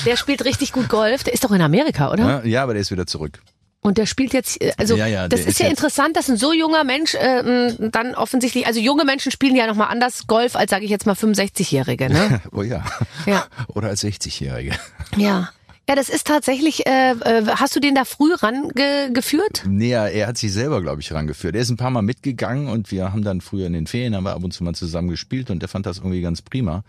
[0.06, 1.24] Der spielt richtig gut Golf.
[1.24, 2.24] Der ist doch in Amerika, oder?
[2.24, 3.42] Ja, ja, aber der ist wieder zurück.
[3.82, 6.38] Und der spielt jetzt, äh, also Ja, ja, das ist, ist ja interessant, dass ein
[6.38, 10.72] so junger Mensch äh, dann offensichtlich, also junge Menschen spielen ja nochmal anders Golf als,
[10.72, 12.42] sage ich jetzt mal, 65-Jährige, ne?
[12.52, 12.84] Oh ja.
[13.26, 13.46] Ja.
[13.68, 14.74] Oder als 60-Jährige.
[15.16, 15.50] Ja.
[15.88, 19.64] Ja, das ist tatsächlich, äh, äh, hast du den da früh rangeführt?
[19.68, 21.56] Nee, er hat sich selber, glaube ich, rangeführt.
[21.56, 24.24] Er ist ein paar Mal mitgegangen und wir haben dann früher in den Ferien, haben
[24.24, 26.84] wir ab und zu mal zusammen gespielt und der fand das irgendwie ganz prima.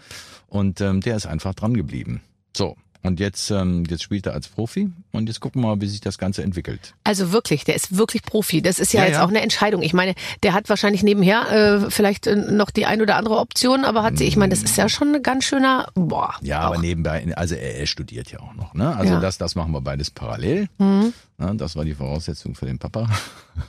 [0.48, 2.20] Und ähm, der ist einfach dran geblieben.
[2.54, 2.76] So.
[3.02, 6.00] Und jetzt, ähm, jetzt spielt er als Profi und jetzt gucken wir mal, wie sich
[6.02, 6.92] das Ganze entwickelt.
[7.02, 8.60] Also wirklich, der ist wirklich Profi.
[8.60, 9.24] Das ist ja, Ja, jetzt ja.
[9.24, 9.80] auch eine Entscheidung.
[9.80, 13.86] Ich meine, der hat wahrscheinlich nebenher äh, vielleicht äh, noch die ein oder andere Option,
[13.86, 16.34] aber hat sie, ich meine, das ist ja schon ein ganz schöner, boah.
[16.42, 16.80] Ja, aber auch.
[16.82, 18.74] nebenbei, also er, er studiert ja auch noch.
[18.74, 18.94] Ne?
[18.94, 19.18] Also Ja.
[19.18, 19.22] Mhm.
[19.22, 20.68] das, das machen wir beides parallel.
[20.78, 23.08] Ja, das war die Voraussetzung für den Papa,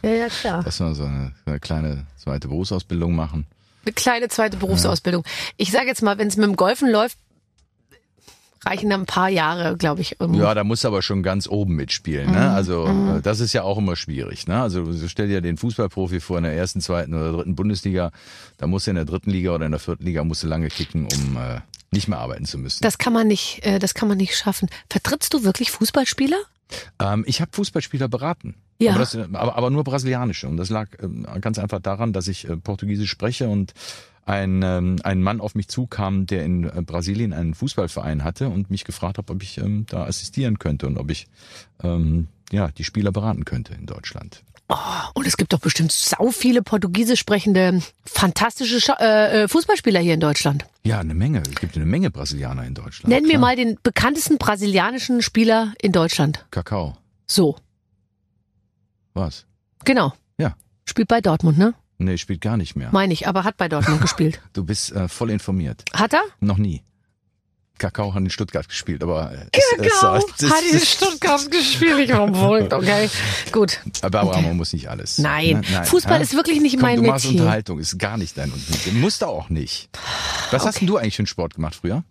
[0.04, 0.62] Ja, ja, klar.
[0.65, 3.46] dass wir so eine, so eine kleine zweite Berufsausbildung machen.
[3.86, 5.24] Eine kleine zweite Berufsausbildung.
[5.58, 7.17] Ich sage jetzt mal, wenn es mit dem Golfen läuft,
[8.65, 10.19] reichen da ein paar Jahre, glaube ich.
[10.19, 12.28] Um, Ja, da muss aber schon ganz oben mitspielen.
[12.28, 12.34] Mhm.
[12.34, 12.52] Ne?
[12.52, 14.47] Also äh, das ist ja auch immer schwierig.
[14.47, 14.62] Ne?
[14.62, 18.12] Also so stell dir den Fußballprofi vor in der ersten, zweiten oder dritten Bundesliga.
[18.58, 20.67] Da muss er in der dritten Liga oder in der vierten Liga musst du lange
[20.69, 22.82] kicken, um äh, nicht mehr arbeiten zu müssen.
[22.84, 24.69] Das kann man nicht, äh, das kann man nicht schaffen.
[24.89, 26.38] Vertrittst du wirklich Fußballspieler?
[27.00, 28.56] Ähm, ich habe Fußballspieler beraten.
[28.80, 28.92] Ja.
[28.92, 30.48] Aber, das, aber, aber nur brasilianische.
[30.48, 33.74] Und das lag ähm, ganz einfach daran, dass ich äh, Portugiesisch spreche und
[34.26, 38.70] ein, ähm, ein Mann auf mich zukam, der in äh, Brasilien einen Fußballverein hatte und
[38.70, 41.28] mich gefragt hat, ob ich ähm, da assistieren könnte und ob ich
[41.84, 44.44] ähm, ja, die Spieler beraten könnte in Deutschland.
[44.74, 44.78] Oh,
[45.16, 50.14] und es gibt doch bestimmt sau viele portugiesisch sprechende, fantastische Scha äh, äh, Fußballspieler hier
[50.14, 50.66] in Deutschland.
[50.84, 51.44] Ja, eine Menge.
[51.46, 53.10] Es gibt eine Menge Brasilianer in Deutschland.
[53.14, 56.46] Nenn mir mal den bekanntesten brasilianischen Spieler in Deutschland.
[56.52, 56.96] Kakao.
[57.28, 57.58] So,
[59.14, 59.46] Was?
[59.84, 60.14] genau.
[60.38, 60.56] Ja.
[60.86, 61.74] Spielt bei Dortmund, ne?
[61.98, 62.90] Nee, spielt gar nicht mehr.
[62.94, 64.42] Meine ich, aber hat bei Dortmund gespielt.
[64.54, 65.84] Du bist äh, voll informiert.
[65.94, 66.24] Hat er?
[66.40, 66.82] Noch nie.
[67.82, 70.15] Kakao hat in Stuttgart gespielt, aber äh, es, Genau.
[70.15, 72.00] es, es, Hat in Stuttgart gespielt.
[72.00, 73.10] Ich war verrückt, okay.
[73.52, 73.80] Gut.
[74.02, 74.41] Aber, aber Okay.
[74.44, 75.17] man muss nicht alles.
[75.17, 75.84] Nein, Ne?
[75.86, 76.24] Fußball hä?
[76.24, 77.41] ist wirklich nicht Komm, mein du machst Metier.
[77.41, 79.00] Unterhaltung, ist gar nicht dein Unterhaltung.
[79.02, 79.89] Musst du auch nicht.
[80.52, 82.04] Was hast denn du eigentlich für einen Sport gemacht früher?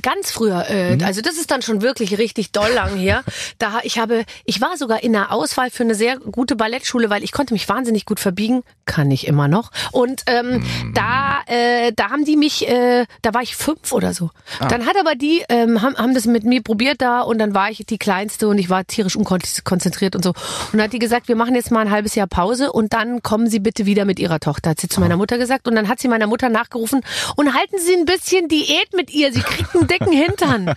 [0.00, 1.04] Ganz früher, äh, Mhm.
[1.04, 3.22] also das ist dann schon wirklich richtig doll lang her.
[3.58, 7.22] Da ich habe, ich war sogar in der Auswahl für eine sehr gute Ballettschule, weil
[7.22, 9.70] ich konnte mich wahnsinnig gut verbiegen, kann ich immer noch.
[9.90, 10.94] Und ähm, Mhm.
[10.94, 14.30] da, äh, da haben die mich, äh, da war ich fünf oder so.
[14.60, 14.68] Ah.
[14.68, 17.68] Dann hat aber die ähm, haben, haben das mit mir probiert da und dann war
[17.70, 20.30] ich die kleinste und ich war tierisch unkonzentriert und so.
[20.30, 20.38] Und
[20.72, 23.46] dann hat die gesagt, wir machen jetzt mal ein halbes Jahr Pause und dann kommen
[23.50, 24.70] Sie bitte wieder mit Ihrer Tochter.
[24.70, 25.04] Hat sie zu Ah.
[25.04, 27.02] meiner Mutter gesagt und dann hat sie meiner Mutter nachgerufen
[27.36, 29.30] und halten Sie ein bisschen Diät mit ihr.
[29.34, 30.68] Sie kriegt einen dicken Hintern.
[30.68, 30.76] Und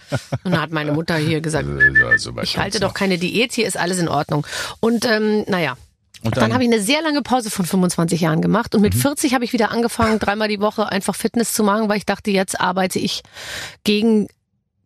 [0.51, 3.99] dann hat meine Mutter hier gesagt, Also, ich halte doch keine Diät, hier ist alles
[3.99, 4.45] in Ordnung.
[4.79, 5.77] Und ähm, naja.
[6.23, 8.99] Und Dann habe ich eine sehr lange Pause von 25 Jahren gemacht und mit Mhm.
[8.99, 12.31] 40 habe ich wieder angefangen, dreimal die Woche einfach Fitness zu machen, weil ich dachte,
[12.31, 13.21] jetzt arbeite ich
[13.83, 14.27] gegen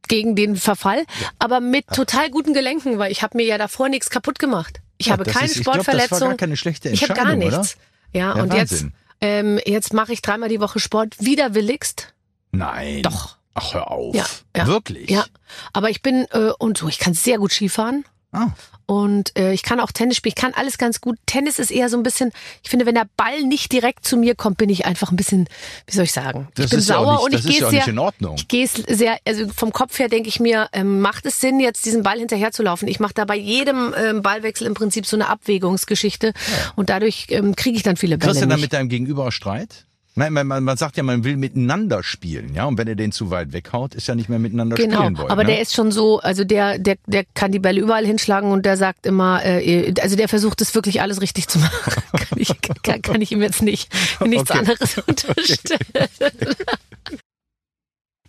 [0.09, 1.05] gegen den Verfall,
[1.37, 4.81] aber mit total guten Gelenken, weil ich habe mir ja davor nichts kaputt gemacht.
[4.97, 6.29] Ich Ja, habe keine ist- ich glaub, das war Sportverletzung.
[6.29, 7.75] gar keine schlechte ich habe gar Entscheidung, nichts.
[7.75, 8.19] oder?
[8.19, 8.93] Ja, Ja, und jetzt Wahnsinn.
[9.21, 12.13] ähm, jetzt mache ich dreimal die Woche Sport widerwilligst.
[12.51, 13.03] Nein.
[13.03, 13.37] Doch.
[13.59, 14.15] Ach, hör auf.
[14.15, 14.67] Ja, ja.
[14.67, 15.09] Wirklich?
[15.09, 15.25] Ja,
[15.73, 18.05] aber ich bin äh, und so, ich kann sehr gut Skifahren.
[18.31, 18.49] Ah.
[18.85, 20.33] Und äh, ich kann auch Tennis spielen.
[20.35, 21.17] Ich kann alles ganz gut.
[21.25, 22.31] Tennis ist eher so ein bisschen,
[22.63, 25.47] ich finde, wenn der Ball nicht direkt zu mir kommt, bin ich einfach ein bisschen,
[25.87, 26.47] wie soll ich sagen?
[26.55, 28.35] Das ich bin ist ja sauer nicht- und ich gehe ja sehr, in Ordnung.
[28.35, 31.59] ich gehe es sehr, also vom Kopf her denke ich mir, ähm, macht es Sinn,
[31.59, 32.87] jetzt diesen Ball hinterher zu laufen?
[32.87, 36.33] Ich mache da bei jedem ähm, Ballwechsel im Prinzip so eine Abwägungsgeschichte
[36.75, 39.85] und dadurch ähm, kriege ich dann viele Bälle Kriegst du dann mit deinem Gegenüber Streit?
[40.19, 42.65] Nein, man, man, man sagt ja, man will miteinander spielen, ja.
[42.65, 45.31] Und wenn er den zu weit weghaut, ist ja nicht mehr miteinander Genau, spielen wollen.
[45.31, 45.51] aber ne?
[45.51, 48.75] der ist schon so, also der, der, der kann die Bälle überall hinschlagen und der
[48.75, 52.03] sagt immer, äh, also der versucht es wirklich alles richtig zu machen.
[52.11, 52.53] kann, ich,
[52.83, 53.91] kann, kann ich ihm jetzt nicht
[54.25, 54.59] nichts Okay.
[54.59, 55.79] anderes unterstellen.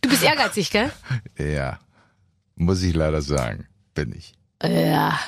[0.01, 0.91] Du bist ehrgeizig, gell?
[1.39, 1.79] Ja,
[2.57, 4.33] muss ich leider sagen, bin ich.
[4.63, 5.19] Ja.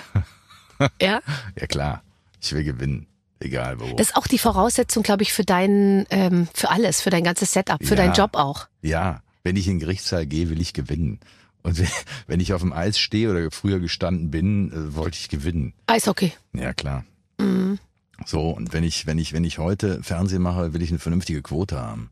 [1.00, 1.20] Ja,
[1.58, 2.02] Ja klar,
[2.40, 3.06] ich will gewinnen,
[3.44, 3.92] egal wo.
[3.96, 7.52] das ist auch die Voraussetzung, glaube ich, für dein, ähm, für alles, für dein ganzes
[7.52, 7.96] Setup, für Ja.
[7.96, 8.68] deinen Job auch.
[8.82, 11.20] Ja, wenn ich in den Gerichtssaal gehe, will ich gewinnen.
[11.62, 11.88] Und wenn-
[12.26, 15.74] wenn ich auf dem Eis stehe oder früher gestanden bin, äh, wollte ich gewinnen.
[15.86, 16.32] Eishockey.
[16.52, 17.04] Ja klar.
[17.38, 17.78] Mhm.
[18.26, 21.42] So und wenn ich wenn ich wenn ich heute Fernsehen mache, will ich eine vernünftige
[21.42, 22.10] Quote haben.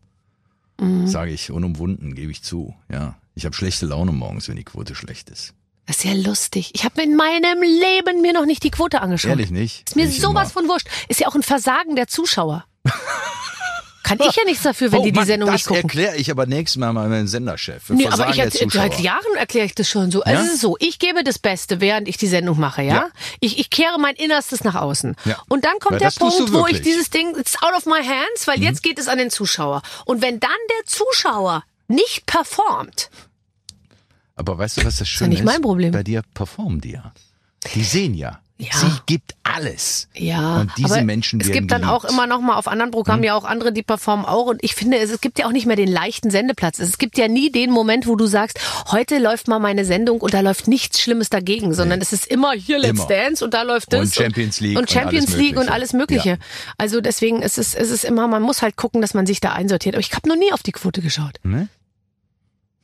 [0.81, 1.07] Mhm.
[1.07, 2.75] Sage ich unumwunden, gebe ich zu.
[2.91, 5.55] Ja, ich habe schlechte Laune morgens, wenn die Quote schlecht ist.
[5.91, 6.71] Das ist ja lustig.
[6.75, 9.31] Ich habe in meinem Leben mir noch nicht die Quote angeschaut.
[9.31, 9.89] Ehrlich nicht?
[9.89, 10.61] Ist mir Ich sowas immer.
[10.61, 10.87] von wurscht.
[11.09, 12.65] Ist ja auch ein Versagen der Zuschauer.
[14.05, 15.83] Kann ich ja nichts dafür, wenn oh, die die Mann, Sendung das nicht gucken.
[15.83, 17.91] erkläre ich aber nächstes Mal mal meinem Senderchef.
[17.91, 20.23] Nee, Versagen aber ich erzähl- seit Jahren erkläre ich das schon so.
[20.23, 20.47] Also Ja?
[20.47, 22.95] es ist so, ich gebe das Beste, während ich die Sendung mache, ja?
[22.95, 23.09] Ja.
[23.41, 25.17] Ich, ich kehre mein Innerstes nach außen.
[25.25, 25.39] Ja.
[25.49, 26.79] Und dann kommt der das Punkt, wo ich.
[26.79, 26.83] Mhm.
[26.85, 29.83] dieses Ding, it's out of my hands, weil jetzt geht es an den Zuschauer.
[30.05, 33.11] Und wenn dann der Zuschauer nicht performt,
[34.41, 35.93] Aber weißt du, was das ja Schöne nicht mein Problem.
[35.93, 37.13] Bei dir performen die ja.
[37.75, 38.41] Die sehen ja.
[38.61, 38.73] Ja.
[38.73, 40.09] Sie gibt alles.
[40.15, 42.13] Ja, Und diese aber Menschen es werden gibt dann auch geliebt.
[42.13, 42.19] Mhm.
[42.19, 44.47] immer noch mal auf anderen Programmen ja auch andere, die performen auch.
[44.47, 46.79] Und ich finde, es, es gibt ja auch nicht mehr den leichten Sendeplatz.
[46.79, 50.35] Es gibt ja nie den Moment, wo du sagst, heute läuft mal meine Sendung und
[50.35, 53.09] da läuft nichts Schlimmes dagegen, sondern es ist immer hier Let's Immer.
[53.09, 55.93] Dance und da läuft das Und Champions League und und Champions alles League und alles
[55.95, 56.29] Mögliche.
[56.29, 56.37] Ja.
[56.77, 59.53] Also deswegen ist es, ist es immer, man muss halt gucken, dass man sich da
[59.53, 59.95] einsortiert.
[59.95, 61.41] Aber ich habe noch nie auf die Quote geschaut.
[61.45, 61.69] Ne?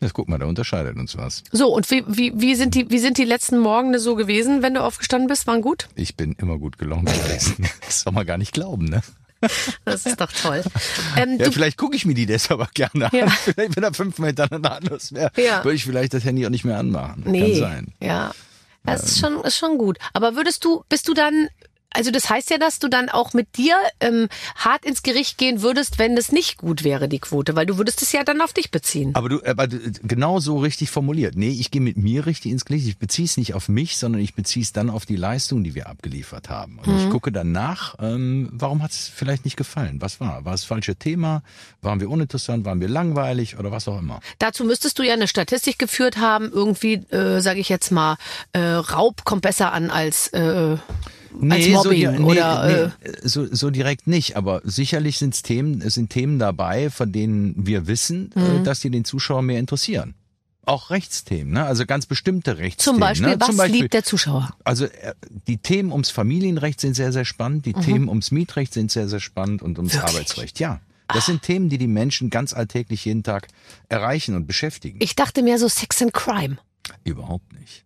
[0.00, 1.42] Jetzt guck mal, da unterscheidet uns was.
[1.52, 4.74] So, und wie, wie, wie, sind die, wie sind die letzten Morgen so gewesen, wenn
[4.74, 5.46] du aufgestanden bist?
[5.46, 5.88] Waren gut?
[5.94, 7.66] Ich bin immer gut gelaunt gewesen.
[7.87, 9.00] Das soll man gar nicht glauben, ne?
[9.85, 10.62] Das ist doch toll.
[11.16, 13.24] Ähm, Ja, vielleicht gucke ich mir die deshalb aber gerne Ja.
[13.24, 13.30] an.
[13.44, 15.62] Vielleicht, wenn er fünfmal hintereinander anders wäre, Ja.
[15.64, 17.22] würde ich vielleicht das Handy auch nicht mehr anmachen.
[17.26, 17.40] nee.
[17.52, 17.94] Kann sein.
[18.02, 18.32] Ja.
[18.85, 19.98] Das ist schon, ist schon gut.
[20.12, 21.48] Aber würdest du, bist du dann,
[21.96, 25.62] also das heißt ja, dass du dann auch mit dir ähm, hart ins Gericht gehen
[25.62, 28.52] würdest, wenn das nicht gut wäre, die Quote, weil du würdest es ja dann auf
[28.52, 29.14] dich beziehen.
[29.14, 31.35] Aber du, aber du- genau so richtig formuliert.
[31.37, 32.87] Nee, ich gehe mit mir richtig ins Gericht.
[32.87, 35.74] Ich beziehe es nicht auf mich, sondern ich beziehe es dann auf die Leistung, die
[35.74, 36.78] wir abgeliefert haben.
[36.78, 36.96] Und Mhm.
[36.96, 40.00] ich gucke danach, ähm, warum hat es vielleicht nicht gefallen?
[40.00, 40.44] Was war?
[40.44, 41.42] War es das falsche Thema?
[41.82, 42.64] Waren wir uninteressant?
[42.64, 43.59] Waren wir langweilig?
[43.59, 44.20] Oder was auch immer?
[44.38, 48.16] Dazu müsstest du ja eine Statistik geführt haben, irgendwie, äh, sage ich jetzt mal,
[48.52, 50.76] äh, Raub kommt besser an als äh,
[51.51, 55.94] als Mobbing so, di- oder nee, so, so direkt nicht, aber sicherlich sind's Themen, es
[55.94, 58.42] sind Themen dabei, von denen wir wissen, Mhm.
[58.42, 60.14] äh, dass die den Zuschauer mehr interessieren.
[60.64, 61.64] Auch Rechtsthemen, ne?
[61.64, 62.94] also ganz bestimmte Rechtsthemen.
[62.96, 63.37] zum Beispiel, ne?
[63.38, 64.51] was zum Beispiel liebt der Zuschauer?
[64.64, 65.14] Also äh,
[65.46, 69.20] die Themen ums Familienrecht sind sehr, sehr spannend, die Themen ums Mietrecht sind sehr, sehr
[69.20, 69.99] spannend und ums Mhm.
[69.99, 70.14] Wirklich?
[70.16, 70.81] Arbeitsrecht, ja.
[71.14, 73.46] Das sind Themen, die die Menschen ganz alltäglich jeden Tag
[73.88, 74.99] erreichen und beschäftigen.
[75.01, 76.57] Ich dachte mehr so Sex and Crime.
[77.05, 77.85] Überhaupt nicht.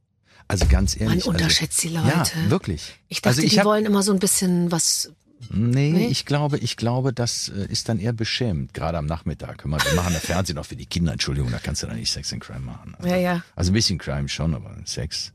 [0.50, 1.24] Also ganz ehrlich.
[1.26, 2.50] Man unterschätzt die also, Ja, Leute.
[2.50, 2.94] wirklich.
[3.08, 5.12] Ich dachte, also ich die hab, wollen immer so ein bisschen was.
[5.48, 6.06] Nee, Nee?
[6.08, 9.64] ich glaube, ich glaube, das äh, ist dann eher beschämend, gerade am Nachmittag.
[9.64, 11.96] Hör mal, wir machen das Fernsehen auch für die Kinder, Entschuldigung, da kannst du dann
[11.96, 12.94] nicht Sex and Crime machen.
[12.96, 13.42] Also, Ja, ja.
[13.56, 15.32] also ein bisschen Crime schon, aber Sex,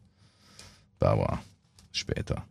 [1.00, 1.42] Barbara,
[1.92, 2.46] später.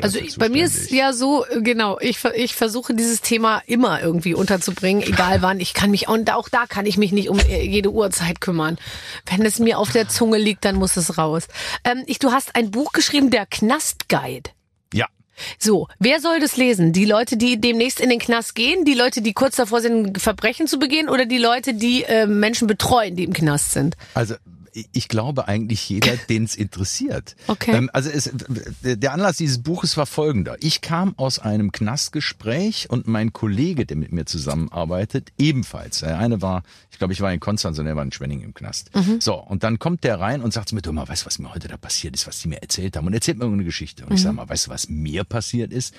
[0.00, 5.02] Also bei mir ist ja so, genau, ich, ich versuche dieses Thema immer irgendwie unterzubringen,
[5.02, 5.60] egal wann.
[5.60, 8.78] Ich kann mich, und auch da kann ich mich nicht um äh, jede Uhrzeit kümmern.
[9.26, 11.46] Wenn es mir auf der Zunge liegt, dann muss es raus.
[11.84, 14.50] Ähm, ich, du hast ein Buch geschrieben, der Knastguide.
[14.94, 15.06] Ja,
[15.58, 16.92] So, wer soll das lesen?
[16.92, 20.66] Die Leute, die demnächst in den Knast gehen, die Leute, die kurz davor sind, Verbrechen
[20.66, 23.96] zu begehen, oder die Leute, die äh, Menschen betreuen, die im Knast sind?
[24.14, 24.34] also
[24.92, 27.36] ich- glaube eigentlich jeder, den es interessiert.
[27.48, 27.72] Okay.
[27.76, 28.30] Ähm, also es,
[28.82, 30.56] der Anlass dieses Buches war folgender.
[30.60, 36.00] Ich kam aus einem Knastgespräch und mein Kollege, der mit mir zusammenarbeitet, ebenfalls.
[36.00, 38.54] Der eine war, ich glaube, ich war in Konstanz und er war in Schwenning im
[38.54, 38.90] Knast.
[39.20, 41.38] So, und dann kommt der rein und sagt zu mir, du mal, weißt du, was
[41.38, 43.06] mir heute da passiert ist, was die mir erzählt haben?
[43.06, 44.04] Und erzählt mir irgendeine Geschichte.
[44.06, 45.94] Und ich sage mal, weißt du, was mir passiert ist?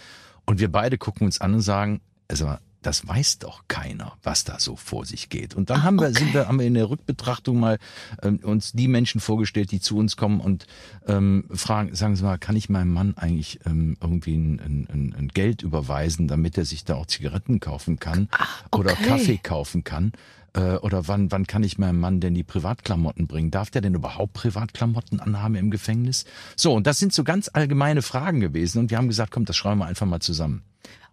[0.45, 4.59] Und wir beide gucken uns an und sagen, also das weiß doch keiner, was da
[4.59, 5.53] so vor sich geht.
[5.53, 7.77] Und dann haben wir, sind wir, haben wir in der Rückbetrachtung mal
[8.23, 10.65] ähm, uns die Menschen vorgestellt, die zu uns kommen und
[11.07, 15.27] ähm, fragen, sagen Sie mal, kann ich meinem Mann eigentlich ähm, irgendwie ein, ein, ein,
[15.27, 18.29] Geld überweisen, damit er sich da auch Zigaretten kaufen kann
[18.71, 19.03] oder okay.
[19.03, 20.13] Kaffee kaufen kann?
[20.53, 23.51] Äh, Oder wann, wann kann ich meinem Mann denn die Privatklamotten bringen?
[23.51, 26.25] Darf der denn überhaupt Privatklamotten anhaben im Gefängnis?
[26.57, 28.79] So, und das sind so ganz allgemeine Fragen gewesen.
[28.79, 30.63] Und wir haben gesagt, komm, das schreiben wir einfach mal zusammen.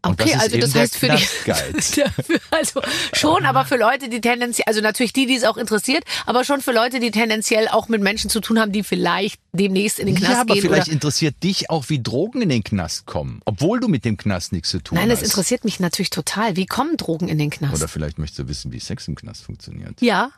[0.07, 2.05] Und Okay, das ist also das heißt für die,
[2.51, 2.81] also
[3.13, 6.61] schon, aber für Leute, die tendenziell, also natürlich die, die es auch interessiert, aber schon
[6.61, 10.15] für Leute, die tendenziell auch mit Menschen zu tun haben, die vielleicht demnächst in den
[10.15, 10.93] Knast ja, aber gehen vielleicht oder.
[10.93, 14.71] interessiert dich auch, wie Drogen in den Knast kommen, obwohl du mit dem Knast nichts
[14.71, 15.27] zu tun Nein, das hast.
[15.27, 16.55] interessiert mich natürlich total.
[16.55, 17.75] Wie kommen Drogen in den Knast?
[17.75, 20.01] Oder vielleicht möchtest du wissen, wie Sex im Knast funktioniert.
[20.01, 20.31] ja.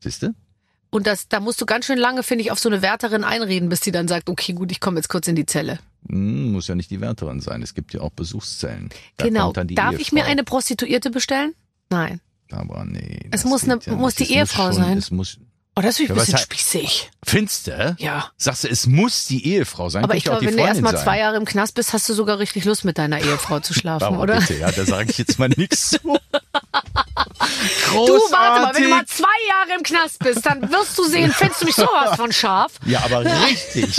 [0.00, 0.34] Siehst du?
[0.90, 3.68] Und das, da musst du ganz schön lange, finde ich, auf so eine Wärterin einreden,
[3.68, 5.80] bis die dann sagt, okay, gut, ich komme jetzt kurz in die Zelle.
[6.08, 7.62] Hm, muss ja nicht die Wärterin sein.
[7.62, 8.90] Es gibt ja auch Besuchszellen.
[9.16, 9.52] Da genau.
[9.52, 10.30] Darf ich mir Ehefrau.
[10.32, 11.54] eine Prostituierte bestellen?
[11.90, 12.20] Nein.
[12.50, 13.20] Aber nee.
[13.30, 14.98] Es muss eine- muss die Es Ehefrau schon, sein.
[14.98, 15.38] Es muss,
[15.76, 17.10] Oh, das finde ich ein bisschen hat- spießig.
[17.24, 17.96] Finste?
[17.98, 18.30] Ja.
[18.36, 20.04] Sagst du, es muss die Ehefrau sein?
[20.04, 21.02] Aber ich glaube, wenn du erst Freundin mal sein.
[21.04, 24.04] zwei Jahre im Knast bist, hast du sogar richtig Lust, mit deiner Ehefrau zu schlafen,
[24.04, 24.38] Aber oder?
[24.38, 25.98] bitte, ja, da sage ich jetzt mal nichts zu.
[26.04, 26.18] Du,
[28.30, 31.62] warte mal, wenn du mal zwei Jahre im Knast bist, dann wirst du sehen, findest
[31.62, 32.72] du mich sowas von scharf.
[32.86, 33.96] Ja, aber richtig.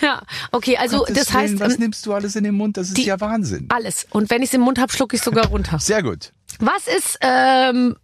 [0.00, 0.22] Ja,
[0.52, 2.76] okay, also Gottes das heißt Willen, was nimmst du alles in den Mund?
[2.76, 3.66] Das ist die- ja Wahnsinn.
[3.70, 4.06] alles.
[4.10, 5.78] Und wenn ich es im Mund hab, schlucke ich sogar runter.
[5.78, 6.32] Sehr gut.
[6.58, 7.96] Was ist, ähm,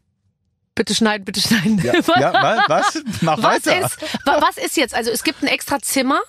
[0.80, 1.78] bitte schneiden, bitte schneiden.
[1.84, 3.02] Ja, ja wa- was?
[3.20, 3.84] Mach Was weiter.
[3.86, 4.94] ist, wa- was ist jetzt?
[4.94, 6.20] Also es gibt ein extra Zimmer,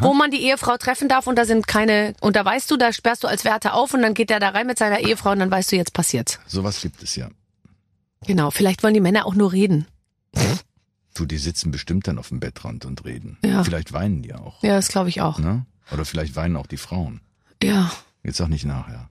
[0.00, 2.92] wo man die Ehefrau treffen darf und da sind keine, und da weißt du, da
[2.92, 5.38] sperrst du als Wärter auf und dann geht er da rein mit seiner Ehefrau und
[5.38, 6.40] dann weißt du, jetzt passiert's.
[6.46, 7.28] Sowas gibt es ja.
[8.26, 9.86] Genau, vielleicht wollen die Männer auch nur reden.
[11.14, 13.38] Du, die sitzen bestimmt dann auf dem Bettrand und reden.
[13.44, 13.62] Ja.
[13.64, 14.62] Vielleicht weinen die auch.
[14.62, 15.38] Ja, das glaube ich auch.
[15.38, 15.66] Ne?
[15.92, 17.20] Oder vielleicht weinen auch die Frauen.
[17.62, 17.90] Ja.
[18.22, 19.09] Jetzt auch nicht nachher.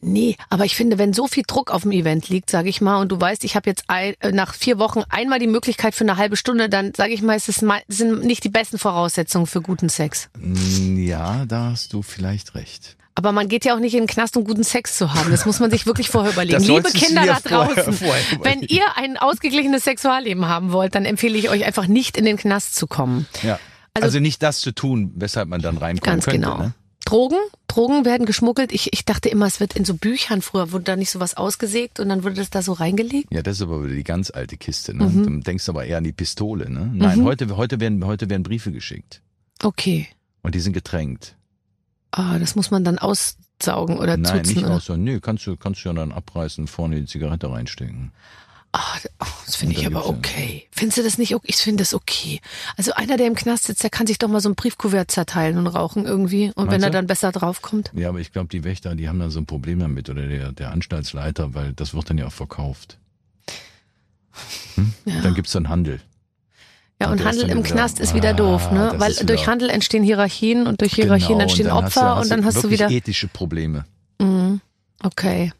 [0.00, 3.00] Nee, aber ich finde, wenn so viel Druck auf dem Event liegt, sage ich mal,
[3.00, 6.04] und du weißt, ich habe jetzt ein, äh, nach vier Wochen einmal die Möglichkeit für
[6.04, 9.60] eine halbe Stunde, dann sage ich mal, es ist sind nicht die besten Voraussetzungen für
[9.60, 10.28] guten Sex.
[10.38, 12.96] Mm, Ja, da hast du vielleicht recht.
[13.18, 15.30] Aber man geht ja auch nicht in den Knast, um guten Sex zu haben.
[15.30, 16.58] Das muss man sich wirklich vorher überlegen.
[16.58, 18.74] Das Liebe Kinder da vorher- draußen, vorher wenn überlegen.
[18.74, 22.74] ihr ein ausgeglichenes Sexualleben haben wollt, dann empfehle ich euch einfach nicht in den Knast
[22.76, 23.26] zu kommen.
[23.42, 23.58] Ja.
[23.94, 26.40] Also- Also, nicht das zu tun, weshalb man dann reinkommen Ganz könnte.
[26.40, 26.58] genau.
[26.58, 26.74] Ne?
[27.06, 27.38] Drogen?
[27.68, 28.72] Drogen werden geschmuggelt.
[28.72, 32.00] Ich, ich dachte immer, es wird in so Büchern früher, wurde da nicht sowas ausgesägt
[32.00, 33.28] und dann wurde das da so reingelegt.
[33.32, 34.92] Ja, das ist aber wieder die ganz alte Kiste.
[34.92, 35.04] Ne?
[35.04, 35.22] Mhm.
[35.22, 36.68] Du denkst aber eher an die Pistole.
[36.68, 36.90] Ne?
[36.92, 37.24] Nein, mhm.
[37.24, 39.22] heute, heute, werden, heute werden Briefe geschickt.
[39.62, 40.08] Okay.
[40.42, 41.36] Und die sind getränkt.
[42.10, 45.04] Ah, das muss man dann aussaugen oder Nein, zutzen, nicht aussaugen.
[45.04, 48.10] Nö, kannst du, kannst du ja dann abreißen, vorne die Zigarette reinstecken.
[48.72, 48.98] Ah,
[49.46, 50.66] das finde ich dann aber okay.
[50.70, 51.46] Findest du das nicht okay?
[51.48, 52.40] Ich finde das okay.
[52.76, 55.56] Also einer, der im Knast sitzt, der kann sich doch mal so ein Briefkuvert zerteilen
[55.56, 56.48] und rauchen irgendwie.
[56.54, 56.96] Und wenn Meinst er du?
[56.98, 57.90] dann besser draufkommt.
[57.94, 60.52] Ja, aber ich glaube, die Wächter, die haben da so ein Problem damit oder der,
[60.52, 62.98] der Anstaltsleiter, weil das wird dann ja auch verkauft.
[64.74, 64.92] Hm?
[65.06, 65.20] Ja.
[65.22, 66.00] Dann gibt's dann Handel.
[67.00, 68.92] Ja, Und und Handel dann im wieder- Knast ist wieder Ah, doof, ne?
[68.96, 72.06] Weil wieder- durch Handel entstehen Hierarchien und durch Hierarchien Genau, entstehen und dann hast Opfer
[72.08, 72.90] du, hast und dann du hast du wirklich wieder.
[72.90, 73.84] ethische Probleme.
[74.20, 74.60] Mhm.
[75.02, 75.52] Okay.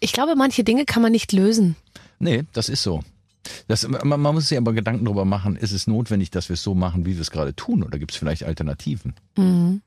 [0.00, 1.76] Ich glaube, manche Dinge kann man nicht lösen.
[2.18, 3.02] Nee, das ist so.
[3.68, 6.62] Das, man, man muss sich aber Gedanken darüber machen, ist es notwendig, dass wir es
[6.62, 9.14] so machen, wie wir es gerade tun, oder gibt es vielleicht Alternativen?
[9.36, 9.82] Mhm.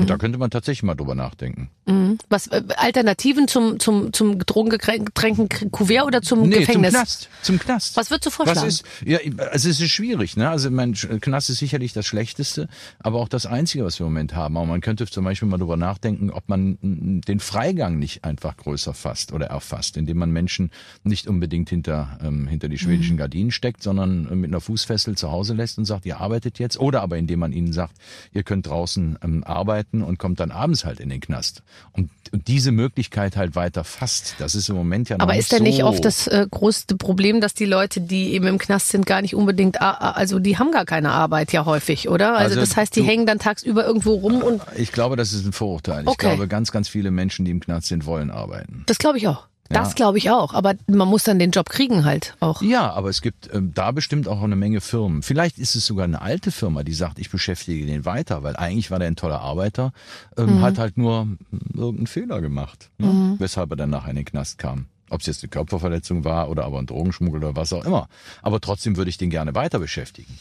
[0.00, 1.68] Und da könnte man tatsächlich mal drüber nachdenken.
[1.86, 2.16] Mhm.
[2.30, 6.92] Was äh, Alternativen zum zum zum drogengetränkten Kuvert oder zum nee, Gefängnis?
[6.92, 7.28] zum Knast.
[7.42, 7.96] Zum Knast.
[7.96, 8.60] Was würdest du vorschlagen?
[8.62, 9.18] Was ist, ja,
[9.50, 10.48] also es ist schwierig, ne?
[10.48, 12.68] Also mein Knast ist sicherlich das Schlechteste,
[13.00, 14.56] aber auch das Einzige, was wir im Moment haben.
[14.56, 18.94] Aber man könnte zum Beispiel mal drüber nachdenken, ob man den Freigang nicht einfach größer
[18.94, 20.70] fasst oder erfasst, indem man Menschen
[21.04, 22.78] nicht unbedingt hinter, ähm, hinter die Mhm.
[22.78, 26.58] schwedischen Gardinen steckt, sondern äh, mit einer Fußfessel zu Hause lässt und sagt, ihr arbeitet
[26.58, 26.78] jetzt.
[26.80, 27.96] Oder aber indem man ihnen sagt,
[28.32, 31.62] ihr könnt draußen ähm, arbeiten und kommt dann abends halt in den Knast.
[31.92, 35.52] Und, und diese Möglichkeit halt weiter fasst, das ist im Moment ja noch Aber ist
[35.52, 35.64] denn so.
[35.64, 39.20] nicht oft das äh, größte Problem, dass die Leute, die eben im Knast sind, gar
[39.22, 42.32] nicht unbedingt, also die haben gar keine Arbeit ja häufig, oder?
[42.36, 45.32] Also, Also das heißt, die du- hängen dann tagsüber irgendwo rum und Ich glaube, das
[45.32, 46.02] ist ein Vorurteil.
[46.02, 46.28] Ich Okay.
[46.28, 48.82] glaube, ganz, ganz viele Menschen, die im Knast sind, wollen arbeiten.
[48.86, 49.46] das glaube ich auch.
[49.68, 49.94] Das Ja.
[49.94, 50.52] glaube ich auch.
[50.54, 52.60] Aber man muss dann den Job kriegen halt auch.
[52.62, 55.22] Ja, aber es gibt ähm, da bestimmt auch eine Menge Firmen.
[55.22, 58.90] Vielleicht ist es sogar eine alte Firma, die sagt, ich beschäftige den weiter, weil eigentlich
[58.90, 59.92] war der ein toller Arbeiter,
[60.36, 61.38] ähm, hat halt nur mm,
[61.74, 63.36] irgendeinen Fehler gemacht, ne?
[63.38, 64.86] weshalb er dann nachher in den Knast kam.
[65.08, 68.08] Ob es jetzt eine Körperverletzung war oder aber ein Drogenschmuggel oder was auch immer.
[68.42, 70.38] Aber trotzdem würde ich den gerne weiter beschäftigen.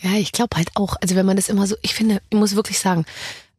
[0.00, 0.96] Ja, ich glaube halt auch.
[1.00, 3.04] Also wenn man das immer so, ich finde, ich muss wirklich sagen,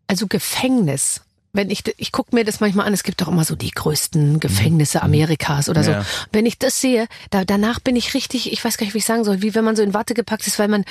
[0.08, 1.22] also Gefängnis.
[1.56, 4.39] Wenn ich, ich gucke mir das manchmal an, es gibt doch immer so die größten
[4.39, 5.92] Gefängnisse Amerikas oder so.
[5.92, 6.06] Ja.
[6.32, 9.06] Wenn ich das sehe, da, danach bin ich richtig, ich weiß gar nicht, wie ich
[9.06, 10.84] sagen soll, wie wenn man so in Watte gepackt ist, weil man,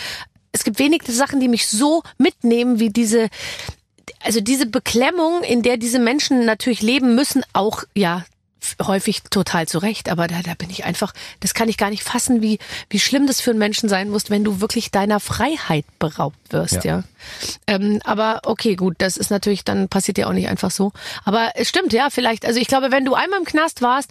[0.52, 3.28] es gibt wenige Sachen, die mich so mitnehmen, wie diese,
[4.20, 8.24] also diese Beklemmung, in der diese Menschen natürlich leben müssen, auch, ja,
[8.80, 12.04] häufig total zu Recht, aber da, da bin ich einfach, das kann ich gar nicht
[12.04, 15.84] fassen, wie, wie schlimm das für einen Menschen sein muss, wenn du wirklich deiner Freiheit
[15.98, 16.98] beraubt wirst, ja.
[16.98, 17.04] Ja.
[17.66, 20.92] Ähm, aber okay, gut, das ist natürlich, dann passiert ja auch nicht einfach so.
[21.24, 24.10] Aber es stimmt, ja, vielleicht, also ich glaube, wenn du einmal im Knast warst,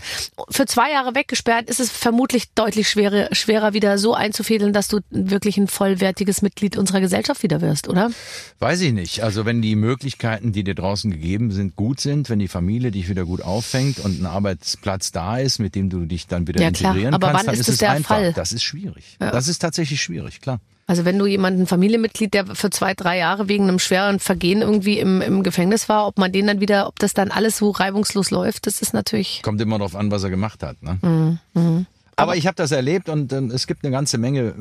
[0.50, 5.00] für zwei Jahre weggesperrt, ist es vermutlich deutlich schwerer, schwerer wieder so einzufädeln, dass du
[5.10, 8.12] wirklich ein vollwertiges Mitglied unserer Gesellschaft wieder wirst, oder?
[8.60, 9.24] Weiß ich nicht.
[9.24, 13.10] Also wenn die Möglichkeiten, die dir draußen gegeben sind, gut sind, wenn die Familie dich
[13.10, 16.72] wieder gut auffängt und ein Arbeitsplatz da ist, mit dem du dich dann wieder Ja,
[16.72, 16.92] klar.
[16.92, 18.16] integrieren Aber kannst, wann dann ist es der einfach.
[18.16, 18.34] Fall?
[18.34, 19.18] Das ist schwierig.
[19.20, 19.32] Ja.
[19.32, 20.60] Das ist tatsächlich schwierig, klar.
[20.92, 24.62] Also wenn du jemanden, ein Familienmitglied, der für zwei, drei Jahre wegen einem schweren Vergehen
[24.62, 27.70] irgendwie im, im Gefängnis war, ob man den dann wieder, ob das dann alles so
[27.70, 29.42] reibungslos läuft, das ist natürlich.
[29.42, 30.84] Kommt immer darauf an, was er gemacht hat.
[30.84, 31.40] Ne?
[31.54, 31.86] Mhm,
[32.18, 34.54] Aber ich habe das erlebt und ähm, es gibt eine ganze Menge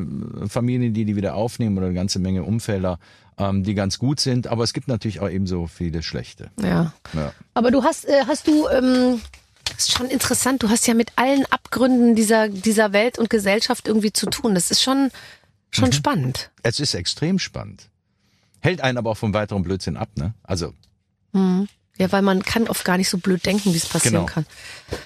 [0.42, 3.00] äh, Familien, die die wieder aufnehmen oder eine ganze Menge Umfelder,
[3.36, 4.46] ähm, die ganz gut sind.
[4.46, 6.52] Aber es gibt natürlich auch ebenso viele schlechte.
[6.62, 6.92] Ja.
[7.12, 7.32] Ja.
[7.54, 9.20] Aber du hast, äh, hast du, ähm,
[9.64, 13.88] das ist schon interessant, du hast ja mit allen Abgründen dieser, dieser Welt und Gesellschaft
[13.88, 14.54] irgendwie zu tun.
[14.54, 15.10] Das ist schon,
[15.70, 16.50] schon spannend.
[16.62, 17.88] Es ist extrem spannend.
[18.60, 20.10] Hält einen aber auch vom weiteren Blödsinn ab.
[20.16, 20.34] Ne?
[20.42, 20.74] Also
[22.00, 24.32] Ja, weil man kann oft gar nicht so blöd denken, wie es passieren Genau.
[24.32, 24.46] kann.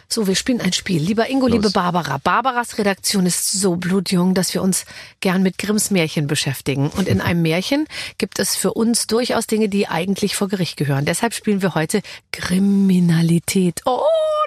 [0.09, 1.03] So, wir spielen ein Spiel.
[1.03, 1.73] Lieber Ingo, liebe Los.
[1.73, 2.19] Barbara.
[2.23, 4.85] Barbaras Redaktion ist so blutjung, dass wir uns
[5.19, 6.91] gern mit Grimms Märchen beschäftigen.
[6.91, 11.05] Und in einem Märchen gibt es für uns durchaus Dinge, die eigentlich vor Gericht gehören.
[11.05, 13.81] Deshalb spielen wir heute Kriminalität.
[13.87, 14.01] Oh,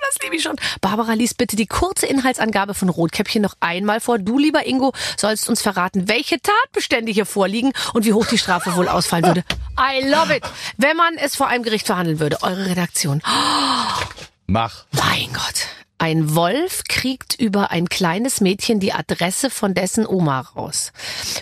[0.09, 0.55] das liebe ich schon.
[0.79, 4.19] Barbara liest bitte die kurze Inhaltsangabe von Rotkäppchen noch einmal vor.
[4.19, 8.75] Du, lieber Ingo, sollst uns verraten, welche Tatbestände hier vorliegen und wie hoch die Strafe
[8.77, 9.43] wohl ausfallen würde.
[9.77, 10.43] I love it.
[10.77, 12.36] Wenn man es vor einem Gericht verhandeln würde.
[12.41, 13.21] Eure Redaktion.
[14.47, 14.85] mach.
[14.91, 15.67] Mein Gott.
[15.99, 20.91] Ein Wolf kriegt über ein kleines Mädchen die Adresse von dessen Oma raus,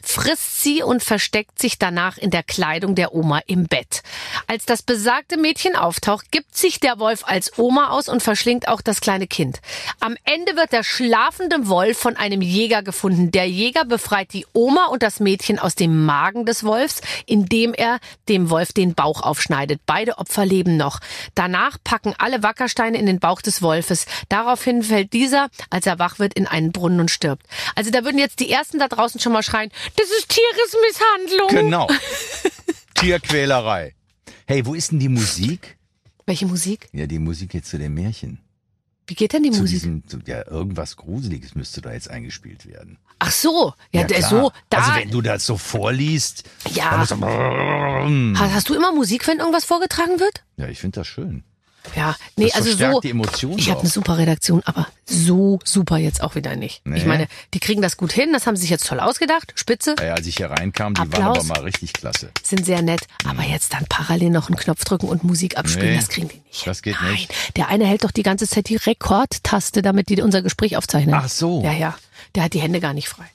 [0.01, 4.01] frisst sie und versteckt sich danach in der Kleidung der Oma im Bett.
[4.47, 8.79] Als das besagte Mädchen auftaucht, gibt sich der Wolf als Oma aus und verschlingt auch
[8.79, 9.59] das kleine Kind.
[9.99, 13.31] Am Ende wird der schlafende Wolf von einem Jäger gefunden.
[13.31, 17.99] Der Jäger befreit die Oma und das Mädchen aus dem Magen des Wolfs, indem er
[18.29, 19.81] dem Wolf den Bauch aufschneidet.
[19.85, 20.99] Beide Opfer leben noch.
[21.33, 24.05] Danach packen alle Wackersteine in den Bauch des Wolfes.
[24.45, 27.47] Daraufhin fällt dieser, als er wach wird, in einen Brunnen und stirbt.
[27.73, 31.49] Also da würden jetzt die Ersten da draußen schon mal schreien, das ist Tieresmisshandlung.
[31.49, 31.87] Genau.
[32.93, 33.95] Tierquälerei.
[34.45, 35.77] Hey, wo ist denn die Musik?
[36.27, 36.89] Welche Musik?
[36.93, 38.37] Ja, die Musik jetzt zu dem Märchen.
[39.07, 39.79] Wie geht denn die Zu Musik?
[39.79, 42.99] diesem, zu, ja, irgendwas Gruseliges müsste da jetzt eingespielt werden.
[43.17, 44.21] Ach so, ja, klar.
[44.29, 44.77] so, da.
[44.77, 46.91] Also wenn du das so vorliest, Ja.
[46.91, 50.43] dann musst du, hast, hast du immer Musik, wenn irgendwas vorgetragen wird?
[50.57, 51.43] ja, ich finde das schön.
[51.95, 52.99] Ja, nee, Das also so.
[53.01, 56.81] die Emotionen ich habe eine super Redaktion, aber so super jetzt auch wieder nicht.
[56.85, 56.97] Nee.
[56.97, 59.53] Ich meine, die kriegen das gut hin, das haben sie sich jetzt toll ausgedacht.
[59.55, 61.49] Spitze, Ja, als ich hier reinkam, die waren Applaus.
[61.49, 62.31] aber mal richtig klasse.
[62.43, 63.01] sind sehr nett.
[63.27, 66.41] Aber jetzt dann parallel noch einen Knopf drücken und Musik abspielen, Nee, das kriegen die
[66.47, 66.65] nicht.
[66.67, 67.11] das geht Nein.
[67.13, 67.33] nicht.
[67.55, 71.13] Der eine hält doch die ganze Zeit die Rekordtaste, damit die unser Gespräch aufzeichnen.
[71.15, 71.61] Ach so.
[71.63, 71.95] Ja, ja.
[72.35, 73.25] Der hat die Hände gar nicht frei.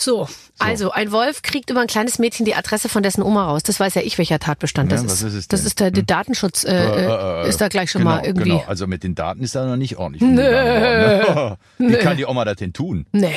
[0.00, 0.28] So,
[0.60, 3.64] also ein Wolf kriegt über ein kleines Mädchen die Adresse von dessen Oma raus.
[3.64, 5.34] Das weiß ja ich, welcher Tatbestand Ja, das ist.
[5.34, 8.50] ist das ist der, der Datenschutz äh, äh, ist da gleich schon genau, mal irgendwie.
[8.50, 8.64] Genau.
[8.68, 10.36] Also mit den Daten ist da noch nicht ordentlich worden.
[10.36, 11.58] ne?
[11.78, 13.06] Wie kann die Oma das denn tun?
[13.10, 13.34] Nee.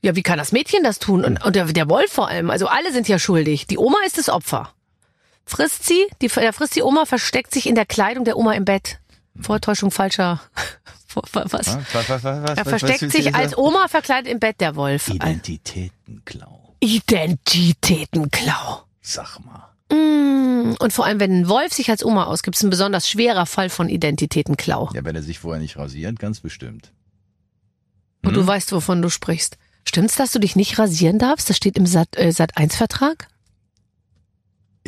[0.00, 1.24] Ja, wie kann das Mädchen das tun?
[1.24, 2.50] Und, und der, der Wolf vor allem.
[2.50, 3.66] Also alle sind ja schuldig.
[3.66, 4.72] Die Oma ist das Opfer.
[5.44, 8.64] Frisst sie, die, der frisst die Oma, versteckt sich in der Kleidung der Oma im
[8.64, 9.00] Bett.
[9.40, 10.40] Vortäuschung falscher.
[11.32, 11.32] Was?
[11.32, 13.56] Was, was, was, Er versteckt sich als?
[13.56, 15.08] Oma verkleidet im Bett, der Wolf.
[15.08, 16.76] Identitätenklau.
[16.80, 18.82] Identitätenklau.
[19.00, 19.68] Sag mal.
[19.90, 23.46] Mm, Und vor allem, wenn ein Wolf sich als Oma ausgibt, ist ein besonders schwerer
[23.46, 24.90] Fall von Identitätenklau.
[24.94, 26.92] Ja, wenn er sich vorher nicht rasiert, ganz bestimmt.
[28.22, 28.34] Und Hm?
[28.34, 29.56] du weißt, wovon du sprichst.
[29.84, 31.48] Stimmt's, dass du dich nicht rasieren darfst?
[31.48, 33.28] Das steht im Sat, äh, Sat 1 Vertrag?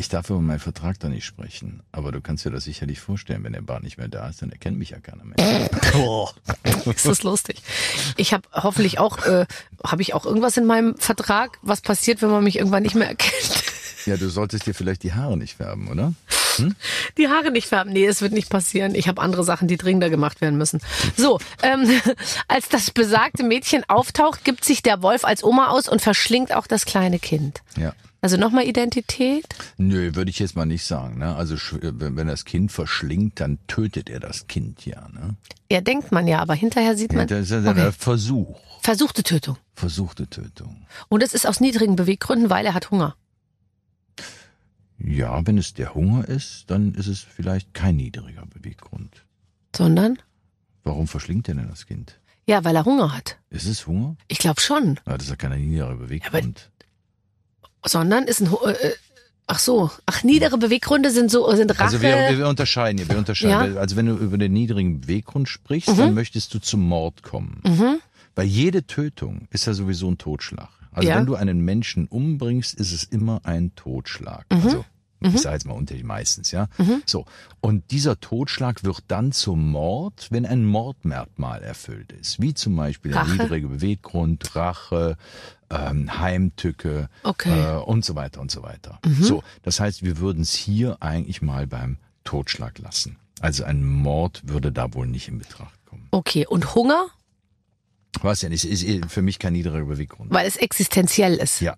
[0.01, 3.43] Ich darf über meinen Vertrag da nicht sprechen, aber du kannst dir das sicherlich vorstellen,
[3.43, 5.37] wenn der Bart nicht mehr da ist, dann erkennt mich ja keiner mehr.
[6.95, 7.61] Ist das lustig.
[8.17, 9.45] Ich habe hoffentlich auch, äh,
[9.85, 13.09] habe ich auch irgendwas in meinem Vertrag, was passiert, wenn man mich irgendwann nicht mehr
[13.09, 13.63] erkennt?
[14.07, 16.15] Ja, du solltest dir vielleicht die Haare nicht färben, oder?
[17.19, 17.93] Die Haare nicht färben.
[17.93, 18.95] Nee, es wird nicht passieren.
[18.95, 20.81] Ich habe andere Sachen, die dringender gemacht werden müssen.
[21.15, 21.87] So, ähm,
[22.47, 26.65] als das besagte Mädchen auftaucht, gibt sich der Wolf als Oma aus und verschlingt auch
[26.65, 27.61] das kleine Kind.
[27.77, 27.93] Ja.
[28.23, 29.45] Also nochmal Identität?
[29.77, 31.17] Nö, würde ich jetzt mal nicht sagen.
[31.17, 31.35] Ne?
[31.35, 35.07] Also sch- wenn das Kind verschlingt, dann tötet er das Kind ja.
[35.09, 35.35] Ne?
[35.71, 37.27] Ja, denkt man ja, aber hinterher sieht Ja, man.
[37.27, 37.91] das ist ja Okay.
[37.91, 38.59] Versuch.
[38.83, 39.57] Versuchte Tötung.
[39.73, 40.85] Versuchte Tötung.
[41.09, 43.15] Und es ist aus niedrigen Beweggründen, weil er hat Hunger.
[44.99, 49.25] Ja, wenn es der Hunger ist, dann ist es vielleicht kein niedriger Beweggrund.
[49.75, 50.19] Sondern?
[50.83, 52.19] Warum verschlingt er denn das Kind?
[52.47, 53.37] Ja, weil er Hunger hat.
[53.49, 54.15] Ist es Hunger?
[54.27, 54.99] Ich glaube schon.
[55.07, 56.70] Ja, das ist ja kein niedriger Beweggrund.
[57.85, 58.47] Sondern ist ein.
[58.65, 58.93] Äh, äh,
[59.47, 59.89] ach so.
[60.05, 61.83] Ach, niedere Beweggründe sind so sind Rache.
[61.83, 63.77] also wir, wir unterscheiden hier, wir unterscheiden.
[63.77, 67.61] Also wenn du über den niedrigen Beweggrund sprichst, dann möchtest du zum Mord kommen.
[67.65, 67.99] mhm.
[68.35, 70.69] Weil jede Tötung ist ja sowieso ein Totschlag.
[70.93, 71.17] Also Ja.
[71.17, 74.45] wenn du einen Menschen umbringst, ist es immer ein Totschlag.
[74.51, 74.61] Mhm.
[74.63, 74.85] Also
[75.21, 76.67] ich sage jetzt mal unter die meistens, ja.
[77.05, 77.25] So.
[77.59, 82.41] Und dieser Totschlag wird dann zum Mord, wenn ein Mordmerkmal erfüllt ist.
[82.41, 83.31] Wie zum Beispiel der Rache?
[83.33, 85.17] niedrige Beweggrund, Rache,
[85.69, 87.49] ähm, Heimtücke Okay.
[87.55, 87.61] Mhm.
[87.63, 88.99] äh, und so weiter und so weiter.
[89.19, 93.17] So, das heißt, wir würden es hier eigentlich mal beim Totschlag lassen.
[93.39, 96.07] Also ein Mord würde da wohl nicht in Betracht kommen.
[96.11, 96.45] Okay.
[96.47, 97.07] Und Hunger,
[98.21, 98.51] Was denn?
[98.51, 100.31] Es ist für mich kein niedriger Beweggrund.
[100.31, 101.61] weil es existenziell ist.
[101.61, 101.75] Ja.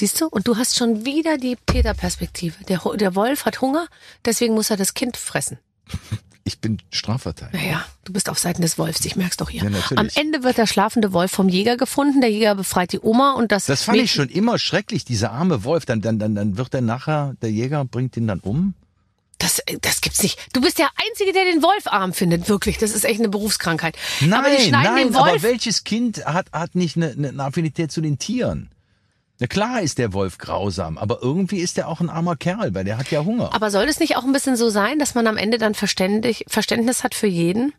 [0.00, 0.28] Siehst du?
[0.28, 2.54] Und du hast schon wieder die Täterperspektive.
[2.64, 3.86] Der, der Wolf hat Hunger,
[4.24, 5.58] deswegen muss er das Kind fressen.
[6.42, 7.62] Ich bin Strafverteidiger.
[7.62, 9.62] Naja, du bist auf Seiten des Wolfs, ich merk's doch hier.
[9.62, 9.98] Ja, natürlich.
[9.98, 12.22] Am Ende wird der schlafende Wolf vom Jäger gefunden.
[12.22, 13.66] Der Jäger befreit die Oma und das.
[13.66, 15.84] Das fand ich schon immer schrecklich, dieser arme Wolf.
[15.84, 18.72] Dann, dann, dann, dann wird er nachher, der Jäger bringt ihn dann um.
[19.38, 20.38] Das, äh, das gibt's nicht.
[20.54, 22.48] Du bist der Einzige, der den Wolf arm findet.
[22.48, 23.96] Wirklich, das ist echt eine Berufskrankheit.
[24.20, 28.70] Nein, aber nein, aber welches Kind hat, hat nicht eine, eine Affinität zu den Tieren?
[29.40, 32.84] Na klar ist der Wolf grausam, aber irgendwie ist er auch ein armer Kerl, weil
[32.84, 33.52] der hat ja Hunger.
[33.54, 36.44] Aber soll es nicht auch ein bisschen so sein, dass man am Ende dann verständig,
[36.46, 37.72] Verständnis hat für jeden?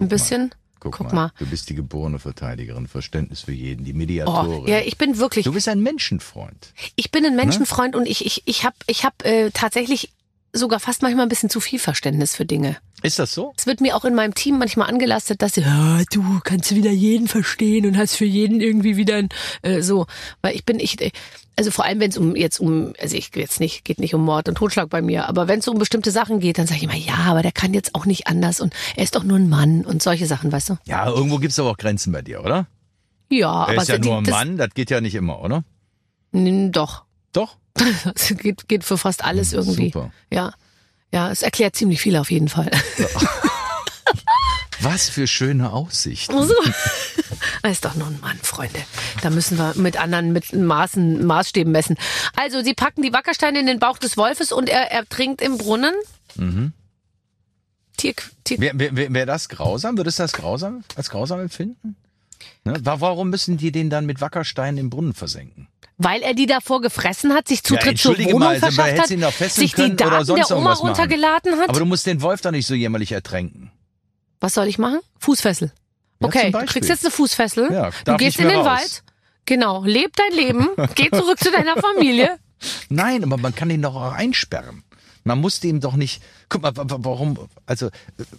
[0.00, 0.54] ein bisschen?
[0.80, 1.32] Guck, guck mal, mal.
[1.38, 4.66] du bist die geborene Verteidigerin, Verständnis für jeden, die Oh, Mediatorin.
[4.66, 6.72] ja, ich bin wirklich, du bist ein Menschenfreund.
[6.96, 10.12] ich bin ein Menschenfreund und ich, ich, ich habe ich hab, äh, tatsächlich
[10.52, 12.76] sogar fast manchmal ein bisschen zu viel Verständnis für Dinge.
[13.02, 13.52] Ist das so?
[13.56, 16.90] Es wird mir auch in meinem Team manchmal angelastet, dass sie, ja, du kannst wieder
[16.90, 19.28] jeden verstehen und hast für jeden irgendwie wieder ein,
[19.62, 20.06] äh, so,
[20.40, 21.10] weil ich bin ich äh,
[21.56, 24.24] also vor allem wenn es um jetzt um also ich jetzt nicht geht nicht um
[24.24, 26.84] Mord und Totschlag bei mir, aber wenn es um bestimmte Sachen geht, dann sage ich
[26.84, 29.48] immer, ja, aber der kann jetzt auch nicht anders und er ist doch nur ein
[29.48, 30.78] Mann und solche Sachen, weißt du?
[30.84, 32.66] Ja, irgendwo gibt's aber auch Grenzen bei dir, oder?
[33.30, 35.64] Ja, Er aber ist ja nur ein Mann, das geht ja nicht immer, oder?
[36.32, 37.04] Doch.
[37.32, 37.56] Doch.
[37.74, 39.86] Das geht, geht für fast alles irgendwie.
[39.86, 40.12] Super.
[40.30, 40.54] Ja.
[41.12, 42.70] Ja, es erklärt ziemlich viel auf jeden Fall.
[44.80, 46.32] Was für schöne Aussicht.
[46.32, 46.54] So.
[47.64, 48.80] Er ist doch nur ein Mann, Freunde.
[49.20, 51.96] Da müssen wir mit anderen mit Maßen, Maßstäben messen.
[52.34, 55.94] Also, sie packen die Wackersteine in den Bauch des Wolfes und er ertrinkt im Brunnen.
[57.96, 58.14] Tier,
[58.44, 59.96] Tier, Wäre wär, wär, wär das grausam?
[59.96, 61.96] Würdest du das grausam als grausam empfinden?
[62.64, 62.74] Ne?
[62.84, 65.68] Wa- Warum müssen die den dann mit Wackersteinen im Brunnen versenken?
[65.98, 69.06] Weil er die davor gefressen hat, sich Zutritt zur entschuldige Wohnung mal, verschafft hat,
[69.52, 71.68] sich die Daten sonst der Oma runtergeladen hat.
[71.68, 73.70] Aber du musst den Wolf doch nicht so jämmerlich ertränken.
[74.40, 75.00] Was soll ich machen?
[75.20, 75.70] Fußfessel.
[76.20, 77.70] Ja, Okay, du kriegst jetzt eine Fußfessel.
[77.72, 78.66] Ja, du gehst in den raus.
[78.66, 79.02] Wald.
[79.44, 82.38] Genau, leb dein Leben, geh zurück zu deiner Familie.
[82.88, 84.82] Nein, aber man kann ihn doch auch einsperren.
[85.24, 86.22] Man muss dem doch nicht.
[86.48, 87.38] Guck mal, wa- wa- warum?
[87.66, 87.90] Also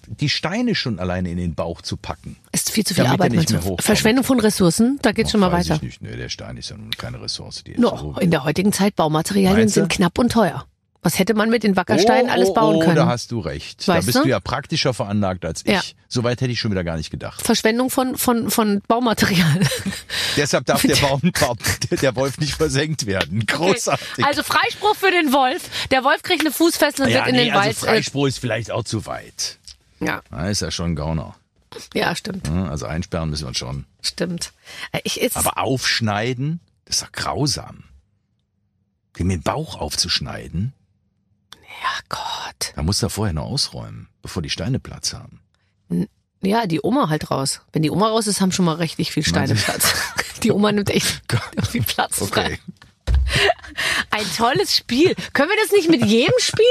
[0.07, 2.35] die Steine schon alleine in den Bauch zu packen.
[2.51, 3.31] Ist viel zu viel Arbeit.
[3.31, 3.61] nicht mehr.
[3.79, 5.75] Verschwendung von Ressourcen, da geht's schon mal weiter.
[5.75, 6.01] Ich nicht.
[6.01, 7.63] Nee, der Stein ist ja nun keine Ressource.
[7.63, 10.65] Die ist No, so- in der heutigen Zeit Baumaterialien sind knapp und teuer.
[11.03, 12.95] Was hätte man mit den Wackersteinen oh, alles oh, bauen oh, können?
[12.95, 13.87] Da hast du recht.
[13.87, 14.23] Weißt da bist du?
[14.23, 14.29] du?
[14.29, 15.71] ja praktischer veranlagt als ich.
[15.71, 15.81] Ja.
[16.07, 17.41] Soweit hätte ich schon wieder gar nicht gedacht.
[17.41, 19.59] Verschwendung von, von, von Baumaterial.
[20.37, 21.19] Deshalb darf der Baum,
[22.01, 23.45] der, Wolf nicht versenkt werden.
[23.45, 24.25] Großartig.
[24.25, 25.69] Also Freispruch für den Wolf.
[25.91, 27.77] Der Wolf kriegt eine Fußfessel und ja, wird in nee, den also Wald.
[27.77, 29.57] Freispruch ist vielleicht auch zu weit.
[29.99, 31.35] äh, ja, Da ist ja schon ein Gauner.
[31.93, 32.69] ja, stimmt, ne?
[32.69, 33.85] Also einsperren müssen wir schon.
[34.01, 34.53] stimmt.
[34.91, 37.83] Äh, Ich ist, Aber aufschneiden, das ist doch grausam.
[39.19, 40.73] Den Bauch aufzuschneiden,
[41.83, 42.73] ja Gott.
[42.75, 45.41] da muss er vorher noch ausräumen, bevor die Steine Platz haben.
[46.41, 47.61] Ja, die Oma halt raus.
[47.71, 49.55] Wenn die Oma raus ist, haben schon mal richtig viel Steine?
[49.55, 49.93] Platz.
[50.43, 51.21] Die Oma nimmt echt
[51.69, 52.59] viel Platz frei.
[54.11, 55.15] Ein tolles Spiel.
[55.33, 56.67] Können wir das nicht mit jedem spielen?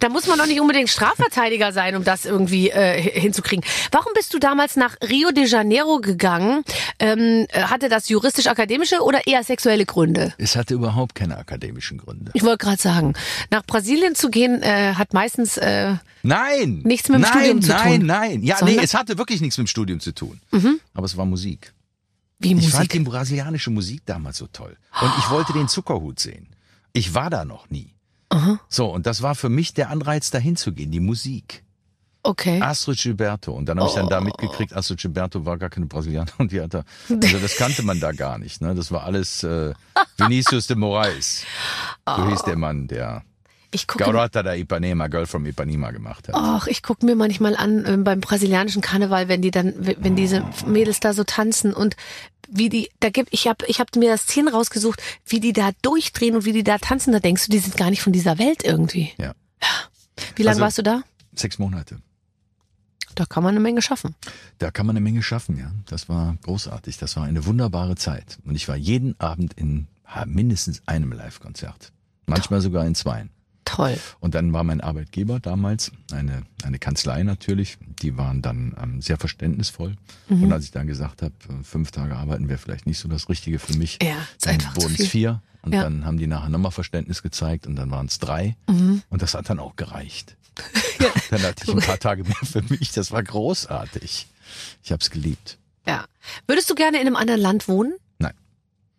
[0.00, 3.64] Da muss man doch nicht unbedingt Strafverteidiger sein, um das irgendwie äh, hinzukriegen.
[3.90, 6.64] Warum bist du damals nach Rio de Janeiro gegangen?
[6.98, 10.34] Ähm, äh, hatte das juristisch-akademische oder eher sexuelle Gründe?
[10.38, 12.32] Es hatte überhaupt keine akademischen Gründe.
[12.34, 13.14] Ich wollte gerade sagen,
[13.50, 16.82] nach Brasilien zu gehen äh, hat meistens äh, Nein!
[16.84, 18.06] Nichts mit dem nein, Studium zu nein, tun.
[18.06, 18.42] Nein, nein.
[18.42, 18.74] Ja, Sondern?
[18.74, 18.80] Mhm.
[18.80, 20.40] nee, es hatte wirklich nichts mit dem Studium zu tun.
[20.92, 21.72] Aber es war Musik.
[22.40, 22.90] Wie Ich fand Musik.
[22.90, 24.76] die brasilianische Musik damals so toll.
[25.00, 26.48] Und ich wollte den Zuckerhut sehen.
[26.92, 27.94] Ich war da noch nie.
[28.68, 31.64] So, und das war für mich der Anreiz, dahin zu gehen, die Musik.
[32.22, 32.60] Okay.
[32.60, 33.52] Astrid Gilberto.
[33.52, 34.10] Und dann habe ich dann Oh.
[34.10, 36.34] da mitgekriegt, Astrid Gilberto war gar keine Brasilianerin.
[36.38, 38.60] Und die hat da, also das kannte man da gar nicht.
[38.60, 38.74] Ne?
[38.74, 39.72] Das war alles äh,
[40.18, 41.44] Vinicius de Moraes.
[42.06, 43.22] So hieß der Mann, der
[43.72, 46.34] Ich gucke Garota da Ipanema, Girl from Ipanema gemacht hat.
[46.36, 50.44] Ach, ich gucke mir manchmal an ähm, beim brasilianischen Karneval, wenn die dann, wenn diese
[50.66, 51.94] Mädels da so tanzen und
[52.48, 55.70] wie die, da gibt, ich habe, ich habe mir das Szenen rausgesucht, wie die da
[55.82, 57.12] durchdrehen und wie die da tanzen.
[57.12, 59.12] Da denkst du, die sind gar nicht von dieser Welt irgendwie.
[59.18, 59.34] Ja.
[60.34, 61.02] Wie lange Also- warst du da?
[61.34, 62.00] Sechs Monate.
[63.14, 64.14] Da kann man eine Menge schaffen.
[64.58, 65.70] Da kann man eine Menge schaffen, ja.
[65.86, 66.96] Das war großartig.
[66.98, 68.38] Das war eine wunderbare Zeit.
[68.44, 69.86] Und ich war jeden Abend in
[70.26, 71.92] mindestens einem Live-Konzert.
[72.26, 73.30] Manchmal sogar in zweien.
[73.70, 73.98] Toll.
[74.20, 79.16] Und dann war mein Arbeitgeber damals, eine, eine Kanzlei natürlich, die waren dann ähm, sehr
[79.16, 79.96] verständnisvoll.
[80.28, 80.44] Mhm.
[80.44, 83.28] Und als ich dann gesagt habe, äh, fünf Tage arbeiten wäre vielleicht nicht so das
[83.28, 85.42] Richtige für mich, Ja, dann wurden es vier.
[85.62, 85.82] Und Ja.
[85.82, 88.56] dann haben die nachher nochmal Verständnis gezeigt und dann waren es drei.
[88.68, 89.02] Mhm.
[89.10, 90.36] Und das hat dann auch gereicht.
[91.30, 92.92] Dann hatte ich ein paar Tage mehr für mich.
[92.92, 94.26] Das war großartig.
[94.82, 95.58] Ich habe es geliebt.
[95.86, 96.04] Ja.
[96.46, 97.94] Würdest du gerne in einem anderen Land wohnen?
[98.18, 98.34] Nein.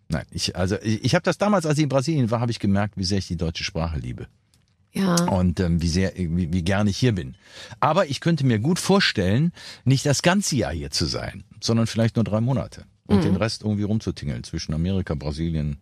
[0.07, 2.59] Nein, ich, also ich, ich habe das damals, als ich in Brasilien war, habe ich
[2.59, 4.27] gemerkt, wie sehr ich die deutsche Sprache liebe
[4.93, 5.15] Ja.
[5.25, 7.35] und ähm, wie sehr, wie, wie gerne ich hier bin.
[7.79, 9.53] Aber ich könnte mir gut vorstellen,
[9.85, 13.21] nicht das ganze Jahr hier zu sein, sondern vielleicht nur drei Monate und Mhm.
[13.21, 15.77] den Rest irgendwie rumzutingeln zwischen Amerika, Brasilien.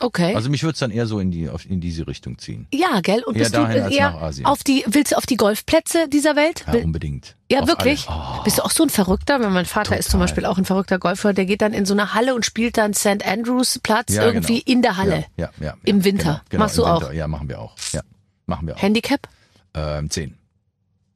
[0.00, 0.34] Okay.
[0.34, 2.66] Also mich würde es dann eher so in die in diese Richtung ziehen.
[2.74, 3.22] ja, gell?
[3.22, 4.44] Und eher bist du dahin als eher nach Asien.
[4.46, 6.64] auf die, willst du auf die Golfplätze dieser Welt?
[6.66, 7.36] Ja, unbedingt.
[7.50, 8.06] Ja, Auf wirklich?
[8.10, 9.38] Oh, Bist du auch so ein Verrückter?
[9.40, 10.26] Wenn mein Vater ist zum Total.
[10.26, 12.92] Beispiel auch ein verrückter Golfer, der geht dann in so eine Halle und spielt dann
[12.92, 13.24] St.
[13.24, 14.72] Andrews Platz Ja, irgendwie genau.
[14.76, 15.24] in der Halle.
[15.36, 16.24] Ja, ja, ja, Im Winter.
[16.24, 17.00] Genau, genau, Machst du auch?
[17.02, 17.12] Winter.
[17.14, 17.76] Ja, machen wir auch.
[17.92, 18.00] Ja,
[18.46, 18.82] machen wir auch.
[18.82, 19.28] Handicap?
[19.74, 20.36] Ähm, zehn.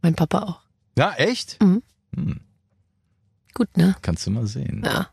[0.02, 0.60] Mein Papa auch.
[0.96, 1.62] Ja, echt?
[1.62, 1.82] Mhm.
[2.14, 2.40] Hm,
[3.54, 3.96] Gut, ne?
[4.02, 4.82] kannst du mal sehen.
[4.84, 5.08] Ja.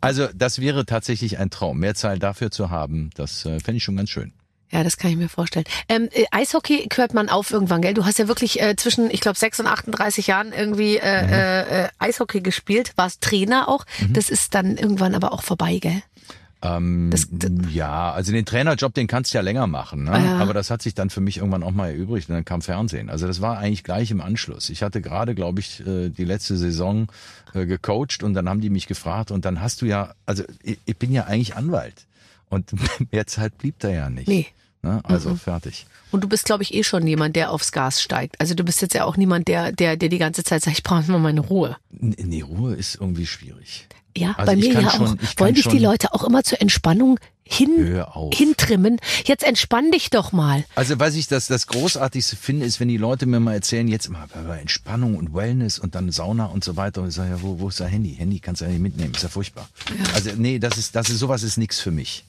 [0.00, 1.78] Also das wäre tatsächlich ein Traum.
[1.78, 4.32] Mehr Zeit dafür zu haben, das äh, fände ich schon ganz schön.
[4.70, 5.66] Ja, das kann ich mir vorstellen.
[5.90, 7.92] Ähm, äh, Eishockey hört man auf irgendwann, gell?
[7.92, 11.32] Du hast ja wirklich äh, zwischen, ich glaube, 6 und 38 Jahren irgendwie äh, Mhm.
[11.32, 13.84] äh, äh, Eishockey gespielt, warst Trainer auch.
[14.00, 14.14] Mhm.
[14.14, 16.02] Das ist dann irgendwann aber auch vorbei, gell?
[16.64, 20.12] Ähm, Das- das- ja, also den Trainerjob, den kannst du ja länger machen, ne?
[20.12, 20.38] Ja.
[20.38, 23.10] aber das hat sich dann für mich irgendwann auch mal erübrigt und dann kam Fernsehen.
[23.10, 24.70] Also das war eigentlich gleich im Anschluss.
[24.70, 27.08] Ich hatte gerade, glaube ich, äh, die letzte Saison
[27.52, 30.78] äh, gecoacht und dann haben die mich gefragt und dann hast du ja, also ich,
[30.84, 32.06] ich bin ja eigentlich Anwalt
[32.48, 32.70] und
[33.12, 34.28] mehr Zeit blieb da ja nicht.
[34.28, 34.46] Nee.
[34.82, 35.00] Ne?
[35.04, 35.38] Also Mhm.
[35.38, 35.86] fertig.
[36.10, 38.40] Und du bist, glaube ich, eh schon jemand, der aufs Gas steigt.
[38.40, 40.82] Also du bist jetzt ja auch niemand, der, der, der die ganze Zeit sagt, ich
[40.82, 41.76] brauche mal meine Ruhe.
[41.90, 43.86] Nee, Ruhe ist irgendwie schwierig.
[44.16, 45.38] Ja, Also bei mir ja schon- auch.
[45.38, 48.04] Wollen dich die Leute auch immer zur Entspannung hin,
[48.34, 48.98] hintrimmen?
[49.24, 50.64] Jetzt entspann dich doch mal.
[50.74, 54.10] Also was ich das, das Großartigste finde, ist, wenn die Leute mir mal erzählen, jetzt
[54.10, 54.26] mal
[54.60, 57.00] Entspannung und Wellness und dann Sauna und so weiter.
[57.00, 58.14] Und ich sage, ja, wo, wo ist dein Handy?
[58.14, 59.66] Handy kannst du ja nicht mitnehmen, ist ja furchtbar.
[60.14, 62.24] Also nee, das ist, das ist, sowas ist nichts für mich.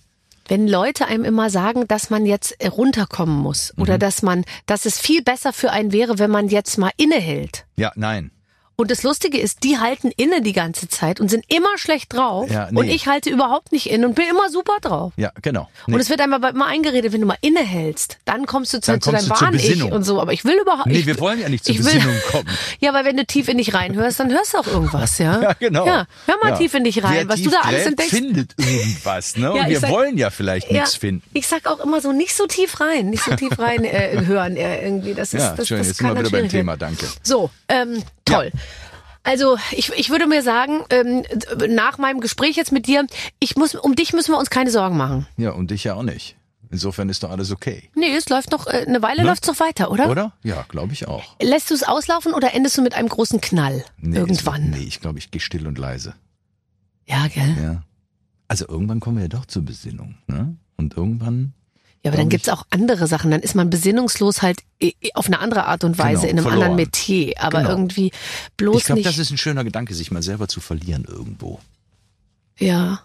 [0.47, 3.81] Wenn Leute einem immer sagen, dass man jetzt äh, runterkommen muss Mhm.
[3.83, 7.65] oder dass man, dass es viel besser für einen wäre, wenn man jetzt mal innehält.
[7.77, 8.31] Ja, nein.
[8.75, 12.49] Und das Lustige ist, die halten inne die ganze Zeit und sind immer schlecht drauf.
[12.49, 12.79] Ja, nee.
[12.79, 15.13] Und ich halte überhaupt nicht inne und bin immer super drauf.
[15.15, 15.69] Ja, genau.
[15.85, 15.93] Nee.
[15.93, 18.91] Und es wird einem aber immer eingeredet, wenn du mal innehältst, dann kommst du zu,
[18.91, 19.91] Dann zu deinem wahren Ich Besinnung.
[19.91, 20.19] und so.
[20.19, 22.49] Aber ich will überhaupt Nee, ich, wir wollen ja nicht zur ich will- Besinnung kommen.
[22.79, 25.39] Ja, weil wenn du tief in dich reinhörst, dann hörst du auch irgendwas, ja?
[25.41, 25.85] Ja, genau.
[25.85, 26.57] Ja, hör mal Ja.
[26.57, 28.11] tief in dich rein, Wer was du da alles entdeckst.
[28.15, 29.51] findet irgendwas, ne?
[29.53, 31.23] Und Ja, wir sag- wollen ja vielleicht Ja, nichts finden.
[31.33, 34.55] ich sag auch immer so, nicht so tief rein, nicht so tief rein äh, hören
[34.57, 35.13] äh, irgendwie.
[35.13, 37.05] Das ist, Ja, das, schön, das jetzt sind wir wieder beim Thema, danke.
[37.21, 38.51] So, ähm, toll.
[39.23, 41.23] Also ich, ich würde mir sagen, ähm,
[41.69, 43.07] nach meinem Gespräch jetzt mit dir,
[43.39, 45.27] ich muss, um dich müssen wir uns keine Sorgen machen.
[45.37, 46.35] Ja, und dich ja auch nicht.
[46.71, 47.89] Insofern ist doch alles okay.
[47.95, 49.27] Nee, es läuft noch, äh, eine Weile Ne?
[49.27, 50.09] läuft's noch weiter, oder?
[50.09, 50.33] Oder?
[50.43, 51.35] Ja, glaube ich auch.
[51.41, 54.73] Lässt du es auslaufen oder endest du mit einem großen Knall Nee, irgendwann?
[54.73, 56.15] Es, nee, ich glaube, ich gehe still und leise.
[57.05, 57.55] Ja, gell?
[57.61, 57.83] Ja.
[58.47, 60.15] Also irgendwann kommen wir ja doch zur Besinnung.
[60.27, 60.57] Ne?
[60.75, 61.53] Und irgendwann.
[62.03, 63.31] Ja, aber dann gibt's auch andere Sachen.
[63.31, 66.37] Dann ist man besinnungslos halt i- i- auf eine andere Art und Weise Genau, in
[66.37, 66.63] einem verloren.
[66.71, 67.33] anderen Metier.
[67.39, 67.69] Aber Genau.
[67.71, 68.11] irgendwie
[68.57, 71.59] bloß ich glaube, das ist ein schöner Gedanke, sich mal selber zu verlieren irgendwo.
[72.59, 73.01] ja.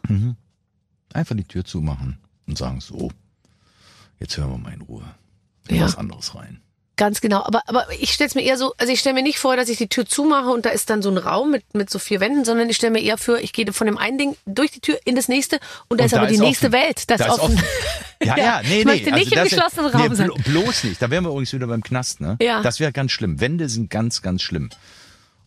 [1.15, 3.11] Einfach die Tür zumachen und sagen, so,
[4.21, 5.05] jetzt hören wir mal in Ruhe.
[5.69, 5.85] In Ja.
[5.85, 6.61] was anderes rein.
[6.99, 9.57] Ganz genau, aber, aber ich stelle mir eher so, also ich stelle mir nicht vor,
[9.57, 11.99] dass ich die Tür zumache und da ist dann so ein Raum mit, mit so
[11.99, 14.73] vier Wänden, sondern ich stelle mir eher vor, ich gehe von dem einen Ding durch
[14.73, 16.73] die Tür in das nächste und da Und ist aber die nächste offen.
[16.73, 17.05] Welt.
[17.09, 17.63] Das Da ist ist offen.
[18.21, 18.85] Ja, Ja, ja, nee, ich nee.
[18.85, 20.27] möchte nicht im das- geschlossenen Raum nee, sein.
[20.29, 21.01] blo- Bloß nicht.
[21.01, 22.37] Da wären wir übrigens wieder beim Knast, ne?
[22.43, 22.63] Ja.
[22.63, 23.41] Das wäre ganz schlimm.
[23.41, 24.69] Wände sind ganz, ganz schlimm.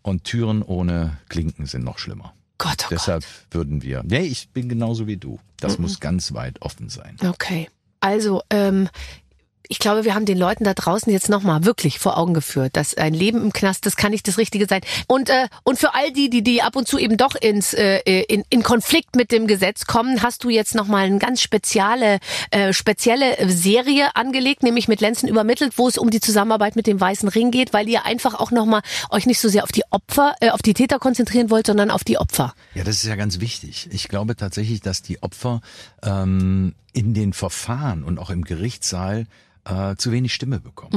[0.02, 2.34] Und Türen ohne Klinken sind noch schlimmer.
[2.58, 4.04] Gott, oh Deshalb würden wir.
[4.06, 5.38] Nee, ich bin genauso wie du.
[5.60, 7.18] Das muss ganz weit offen sein.
[7.20, 7.30] Gott.
[7.34, 7.70] Okay.
[7.99, 8.88] Also, ähm,
[9.68, 12.95] ich glaube, wir haben den Leuten da draußen jetzt nochmal wirklich vor Augen geführt, dass
[12.95, 14.82] ein Leben im Knast, das kann nicht das Richtige sein.
[15.07, 17.99] Und, äh, und für all die, die, die ab und zu eben doch ins, äh,
[17.99, 22.20] in, in Konflikt mit dem Gesetz kommen, hast du jetzt nochmal eine ganz spezielle,
[22.51, 26.99] äh, spezielle Serie angelegt, nämlich mit Lenzen übermittelt, wo es um die Zusammenarbeit mit dem
[26.99, 30.36] Weißen Ring geht, weil ihr einfach auch nochmal euch nicht so sehr auf die Opfer,
[30.41, 32.53] äh, auf die Täter konzentrieren wollt, sondern auf die Opfer.
[32.74, 33.89] Ja, das ist ja ganz wichtig.
[33.91, 35.62] Ich glaube tatsächlich, dass die Opfer
[36.03, 39.28] ähm, in den Verfahren und auch im Gerichtssaal
[39.66, 40.93] äh, zu wenig Stimme bekommen.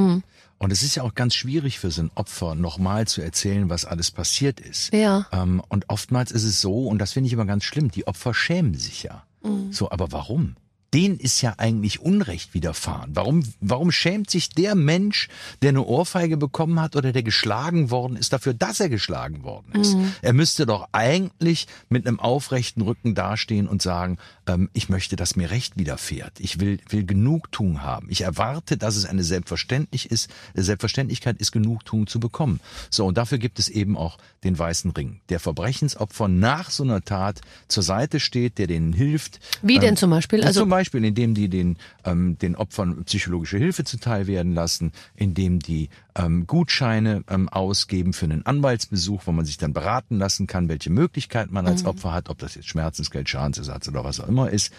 [0.58, 3.84] Und es ist ja auch ganz schwierig für so ein Opfer nochmal zu erzählen, was
[3.84, 4.92] alles passiert ist.
[4.94, 5.26] Ja.
[5.32, 8.32] Ähm, und oftmals ist es so, und das finde ich immer ganz schlimm, die Opfer
[8.34, 9.24] schämen sich ja.
[9.70, 10.56] So, aber warum?
[10.94, 13.10] Denen ist ja eigentlich Unrecht widerfahren.
[13.14, 15.28] Warum, warum schämt sich der Mensch,
[15.60, 19.80] der eine Ohrfeige bekommen hat oder der geschlagen worden ist, dafür, dass er geschlagen worden
[19.80, 19.96] ist?
[20.22, 25.36] Er müsste doch eigentlich mit einem aufrechten Rücken dastehen und sagen, ähm, ich möchte, dass
[25.36, 26.38] mir Recht widerfährt.
[26.38, 28.06] Ich will, will Genugtuung haben.
[28.08, 32.60] Ich erwarte, dass es eine Selbstverständlich ist, Selbstverständlichkeit ist, Genugtuung zu bekommen.
[32.90, 37.02] So, und dafür gibt es eben auch den Weißen Ring, der Verbrechensopfer nach so einer
[37.02, 39.40] Tat zur Seite steht, der denen hilft.
[39.62, 40.44] Wie denn zum Beispiel?
[40.44, 45.60] Also- zum Beispiel, indem die den, ähm, den Opfern psychologische Hilfe zuteil werden lassen, indem
[45.60, 50.68] die ähm, Gutscheine ähm, ausgeben für einen Anwaltsbesuch, wo man sich dann beraten lassen kann,
[50.68, 54.50] welche Möglichkeiten man als Opfer hat, ob das jetzt Schmerzensgeld, Schadensersatz oder was auch immer
[54.50, 54.72] ist.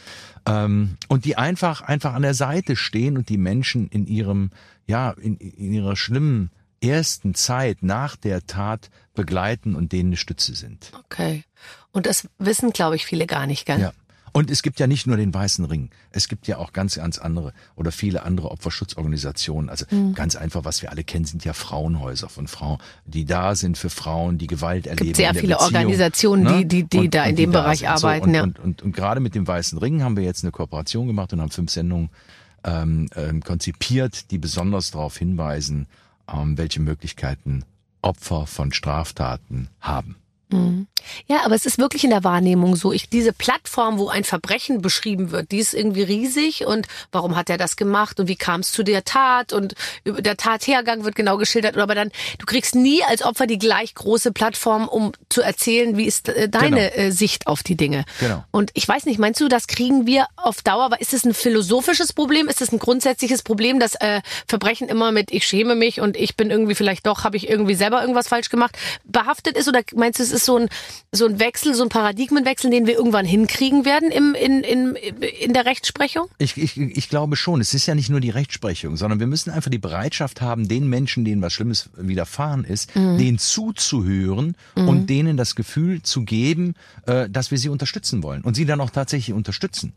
[0.45, 4.51] Ähm, und die einfach, einfach an der Seite stehen und die Menschen in ihrem,
[4.85, 6.51] ja, in, in ihrer schlimmen
[6.81, 10.91] ersten Zeit nach der Tat begleiten und denen eine Stütze sind.
[11.05, 11.43] Okay.
[11.91, 13.79] Und das wissen, glaube ich, viele gar nicht, gell?
[13.79, 13.93] Ja.
[14.35, 15.91] Und es gibt ja nicht nur den Weißen Ring.
[16.11, 19.69] Es gibt ja auch ganz, ganz andere oder viele andere Opferschutzorganisationen.
[19.69, 20.13] Also Mhm.
[20.13, 23.89] ganz einfach, was wir alle kennen, sind ja Frauenhäuser von Frauen, die da sind für
[23.89, 25.15] Frauen, die Gewalt erleben.
[25.15, 25.77] sehr in der viele Beziehung, ne?
[25.79, 28.43] Organisationen, die- die- die da in dem da Bereich arbeiten, und, ja.
[28.43, 31.39] und, und, und gerade mit dem Weißen Ring haben wir jetzt eine Kooperation gemacht und
[31.39, 32.09] haben fünf Sendungen
[32.65, 35.87] ähm, ähm, konzipiert, die besonders darauf hinweisen,
[36.27, 37.63] ähm, welche Möglichkeiten
[38.01, 40.15] Opfer von Straftaten haben.
[41.27, 42.91] Ja, aber es ist wirklich in der Wahrnehmung so.
[42.91, 47.49] Ich, diese Plattform, wo ein Verbrechen beschrieben wird, die ist irgendwie riesig und warum hat
[47.49, 49.75] er das gemacht und wie kam es zu der Tat und
[50.05, 51.77] der Tathergang wird genau geschildert.
[51.77, 56.05] Aber dann, du kriegst nie als Opfer die gleich große Plattform, um zu erzählen, wie
[56.05, 57.07] ist äh, deine Genau.
[57.07, 58.05] äh, Sicht auf die Dinge.
[58.19, 58.43] Genau.
[58.51, 60.85] Und ich weiß nicht, meinst du, das kriegen wir auf Dauer?
[60.85, 62.47] Aber ist es ein philosophisches Problem?
[62.47, 66.35] Ist es ein grundsätzliches Problem, dass äh, Verbrechen immer mit ich schäme mich und ich
[66.35, 69.67] bin irgendwie vielleicht doch, habe ich irgendwie selber irgendwas falsch gemacht, behaftet ist?
[69.67, 70.69] Oder meinst du, es ist so ein,
[71.11, 75.53] so ein Wechsel, so ein Paradigmenwechsel, den wir irgendwann hinkriegen werden im, in, in, in
[75.53, 76.27] der Rechtsprechung?
[76.37, 77.61] Ich, ich, ich glaube schon.
[77.61, 80.87] Es ist ja nicht nur die Rechtsprechung, sondern wir müssen einfach die Bereitschaft haben, den
[80.87, 86.75] Menschen, denen was Schlimmes widerfahren ist, denen zuzuhören und denen das Gefühl zu geben,
[87.07, 89.93] äh, dass wir sie unterstützen wollen und sie dann auch tatsächlich unterstützen.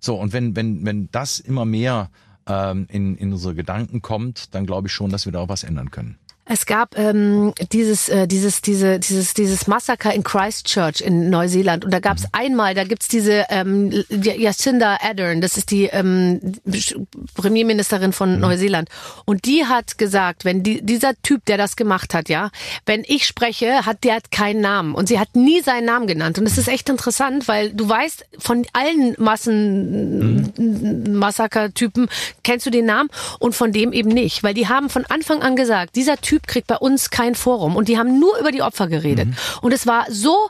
[0.00, 2.10] So, und wenn, wenn, wenn das immer mehr
[2.46, 5.64] ähm, in, in unsere Gedanken kommt, dann glaube ich schon, dass wir da auch was
[5.64, 6.18] ändern können.
[6.46, 11.86] Es gab ähm, dieses, äh, dieses, diese, dieses, dieses Massaker in Christchurch in Neuseeland.
[11.86, 16.40] Und da gab es einmal, da gibt's diese ähm, Jacinda Ardern, das ist die ähm,
[17.34, 18.90] Premierministerin von Neuseeland.
[19.24, 22.50] Und die hat gesagt, wenn die, dieser Typ, der das gemacht hat, ja,
[22.84, 24.94] wenn ich spreche, hat der hat keinen Namen.
[24.94, 26.38] Und sie hat nie seinen Namen genannt.
[26.38, 30.52] Und es ist echt interessant, weil du weißt, von allen Massen
[31.18, 32.08] Massaker-Typen
[32.42, 35.56] kennst du den Namen und von dem eben nicht, weil die haben von Anfang an
[35.56, 37.76] gesagt, dieser Typ kriegt bei uns kein Forum.
[37.76, 39.28] Und die haben nur über die Opfer geredet.
[39.60, 40.48] Und es war so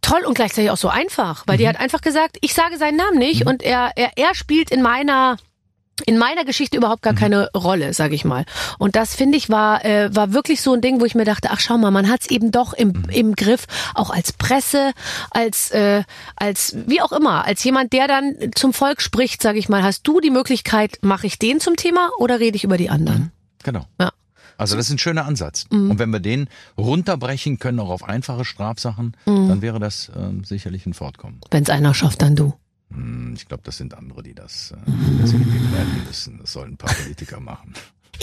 [0.00, 3.18] toll und gleichzeitig auch so einfach, weil die hat einfach gesagt, ich sage seinen Namen
[3.18, 3.46] nicht.
[3.46, 5.36] Und er, er, er spielt in meiner
[6.06, 8.44] in meiner Geschichte überhaupt gar keine Rolle, sage ich mal.
[8.78, 11.50] Und das finde ich war äh, war wirklich so ein Ding, wo ich mir dachte,
[11.50, 14.92] ach schau mal, man hat es eben doch im, im Griff, auch als Presse,
[15.30, 16.02] als äh,
[16.34, 20.06] als wie auch immer, als jemand, der dann zum Volk spricht, sage ich mal, hast
[20.06, 23.30] du die Möglichkeit, mache ich den zum Thema oder rede ich über die anderen?
[23.62, 23.84] Genau.
[24.00, 24.12] Ja.
[24.62, 25.66] Also das ist ein schöner Ansatz.
[25.70, 26.48] Und wenn wir den
[26.78, 31.40] runterbrechen können, auch auf einfache Strafsachen, dann wäre das ähm, sicherlich ein Fortkommen.
[31.50, 32.54] Wenn es einer schafft, dann du.
[32.92, 36.38] Hm, Ich glaube, das sind andere, die das, äh, die das irgendwie werden müssen.
[36.40, 37.74] Das sollen ein paar Politiker machen.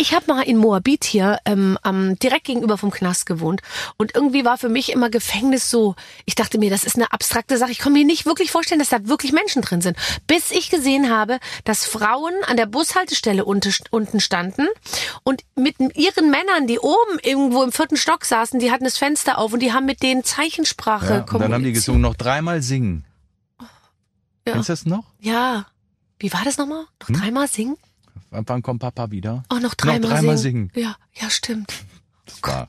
[0.02, 3.62] Ich habe mal in Moabit hier ähm, am direkt gegenüber vom Knast gewohnt
[3.98, 5.94] und irgendwie war für mich immer Gefängnis so.
[6.24, 7.72] Ich dachte mir, das ist eine abstrakte Sache.
[7.72, 11.10] Ich kann mir nicht wirklich vorstellen, dass da wirklich Menschen drin sind, bis ich gesehen
[11.10, 14.68] habe, dass Frauen an der Bushaltestelle unte, unten standen
[15.24, 19.38] und mit ihren Männern, die oben irgendwo im vierten Stock saßen, die hatten das Fenster
[19.38, 21.76] auf und die haben mit denen Zeichensprache Ja, und dann haben die kommuniziert.
[21.76, 23.04] gesungen, noch dreimal singen.
[24.48, 24.54] Ja.
[24.54, 25.04] Kennst du das noch?
[25.20, 25.66] Ja.
[26.20, 26.86] Wie war das nochmal?
[27.02, 27.16] Noch Hm?
[27.20, 27.76] dreimal singen?
[28.30, 29.44] Wann kommt Papa wieder?
[29.52, 30.70] Oh, noch dreimal, dreimal singen.
[30.74, 30.86] singen.
[30.86, 31.74] Ja, ja, stimmt.
[32.26, 32.68] Das war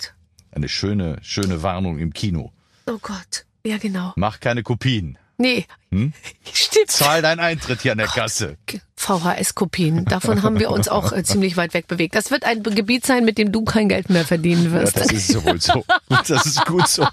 [0.52, 2.52] eine schöne, schöne Warnung im Kino.
[2.86, 3.44] Oh Gott.
[3.64, 4.12] Ja, genau.
[4.16, 5.18] Mach keine Kopien.
[5.36, 5.64] Nee.
[5.90, 6.12] Hm?
[6.52, 6.90] Stimmt.
[6.90, 8.58] Zahl deinen Eintritt hier an der Kasse.
[8.96, 10.04] VHS-Kopien.
[10.04, 12.14] Davon haben wir uns auch äh, ziemlich weit weg bewegt.
[12.14, 14.96] Das wird ein Gebiet sein, mit dem du kein Geld mehr verdienen Ja, wirst.
[14.98, 15.82] das ist so wohl so.
[16.08, 17.06] Das ist gut so.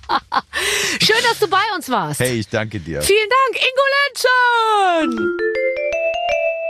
[1.02, 2.20] Schön, dass du bei uns warst.
[2.20, 3.02] Hey, ich danke dir.
[3.02, 5.38] Vielen Dank, Ingo Lenzen!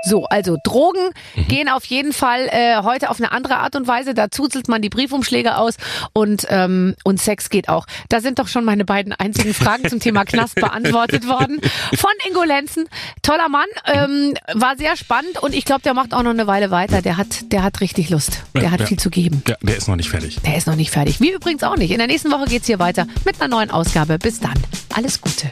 [0.07, 1.09] So, also Drogen
[1.49, 4.13] gehen auf jeden Fall äh, heute auf eine andere Art und Weise.
[4.13, 5.75] Da zuzelt man die Briefumschläge aus
[6.13, 7.85] und, ähm, und Sex geht auch.
[8.09, 11.59] Da sind doch schon meine beiden einzigen Fragen zum Thema Knast beantwortet worden.
[11.97, 12.85] Von Ingo Lenzen.
[13.21, 16.71] Toller Mann, ähm, war sehr spannend und ich glaube, der macht auch noch eine Weile
[16.71, 17.01] weiter.
[17.01, 18.43] Der hat, der hat richtig Lust.
[18.55, 18.85] Der Ja, hat ja.
[18.85, 19.43] viel zu geben.
[19.47, 20.39] Ja, der ist noch nicht fertig.
[20.45, 21.19] Der ist noch nicht fertig.
[21.19, 21.91] Wir übrigens auch nicht.
[21.91, 24.17] In der nächsten Woche geht's hier weiter mit einer neuen Ausgabe.
[24.17, 24.53] Bis dann.
[24.95, 25.51] Alles Gute.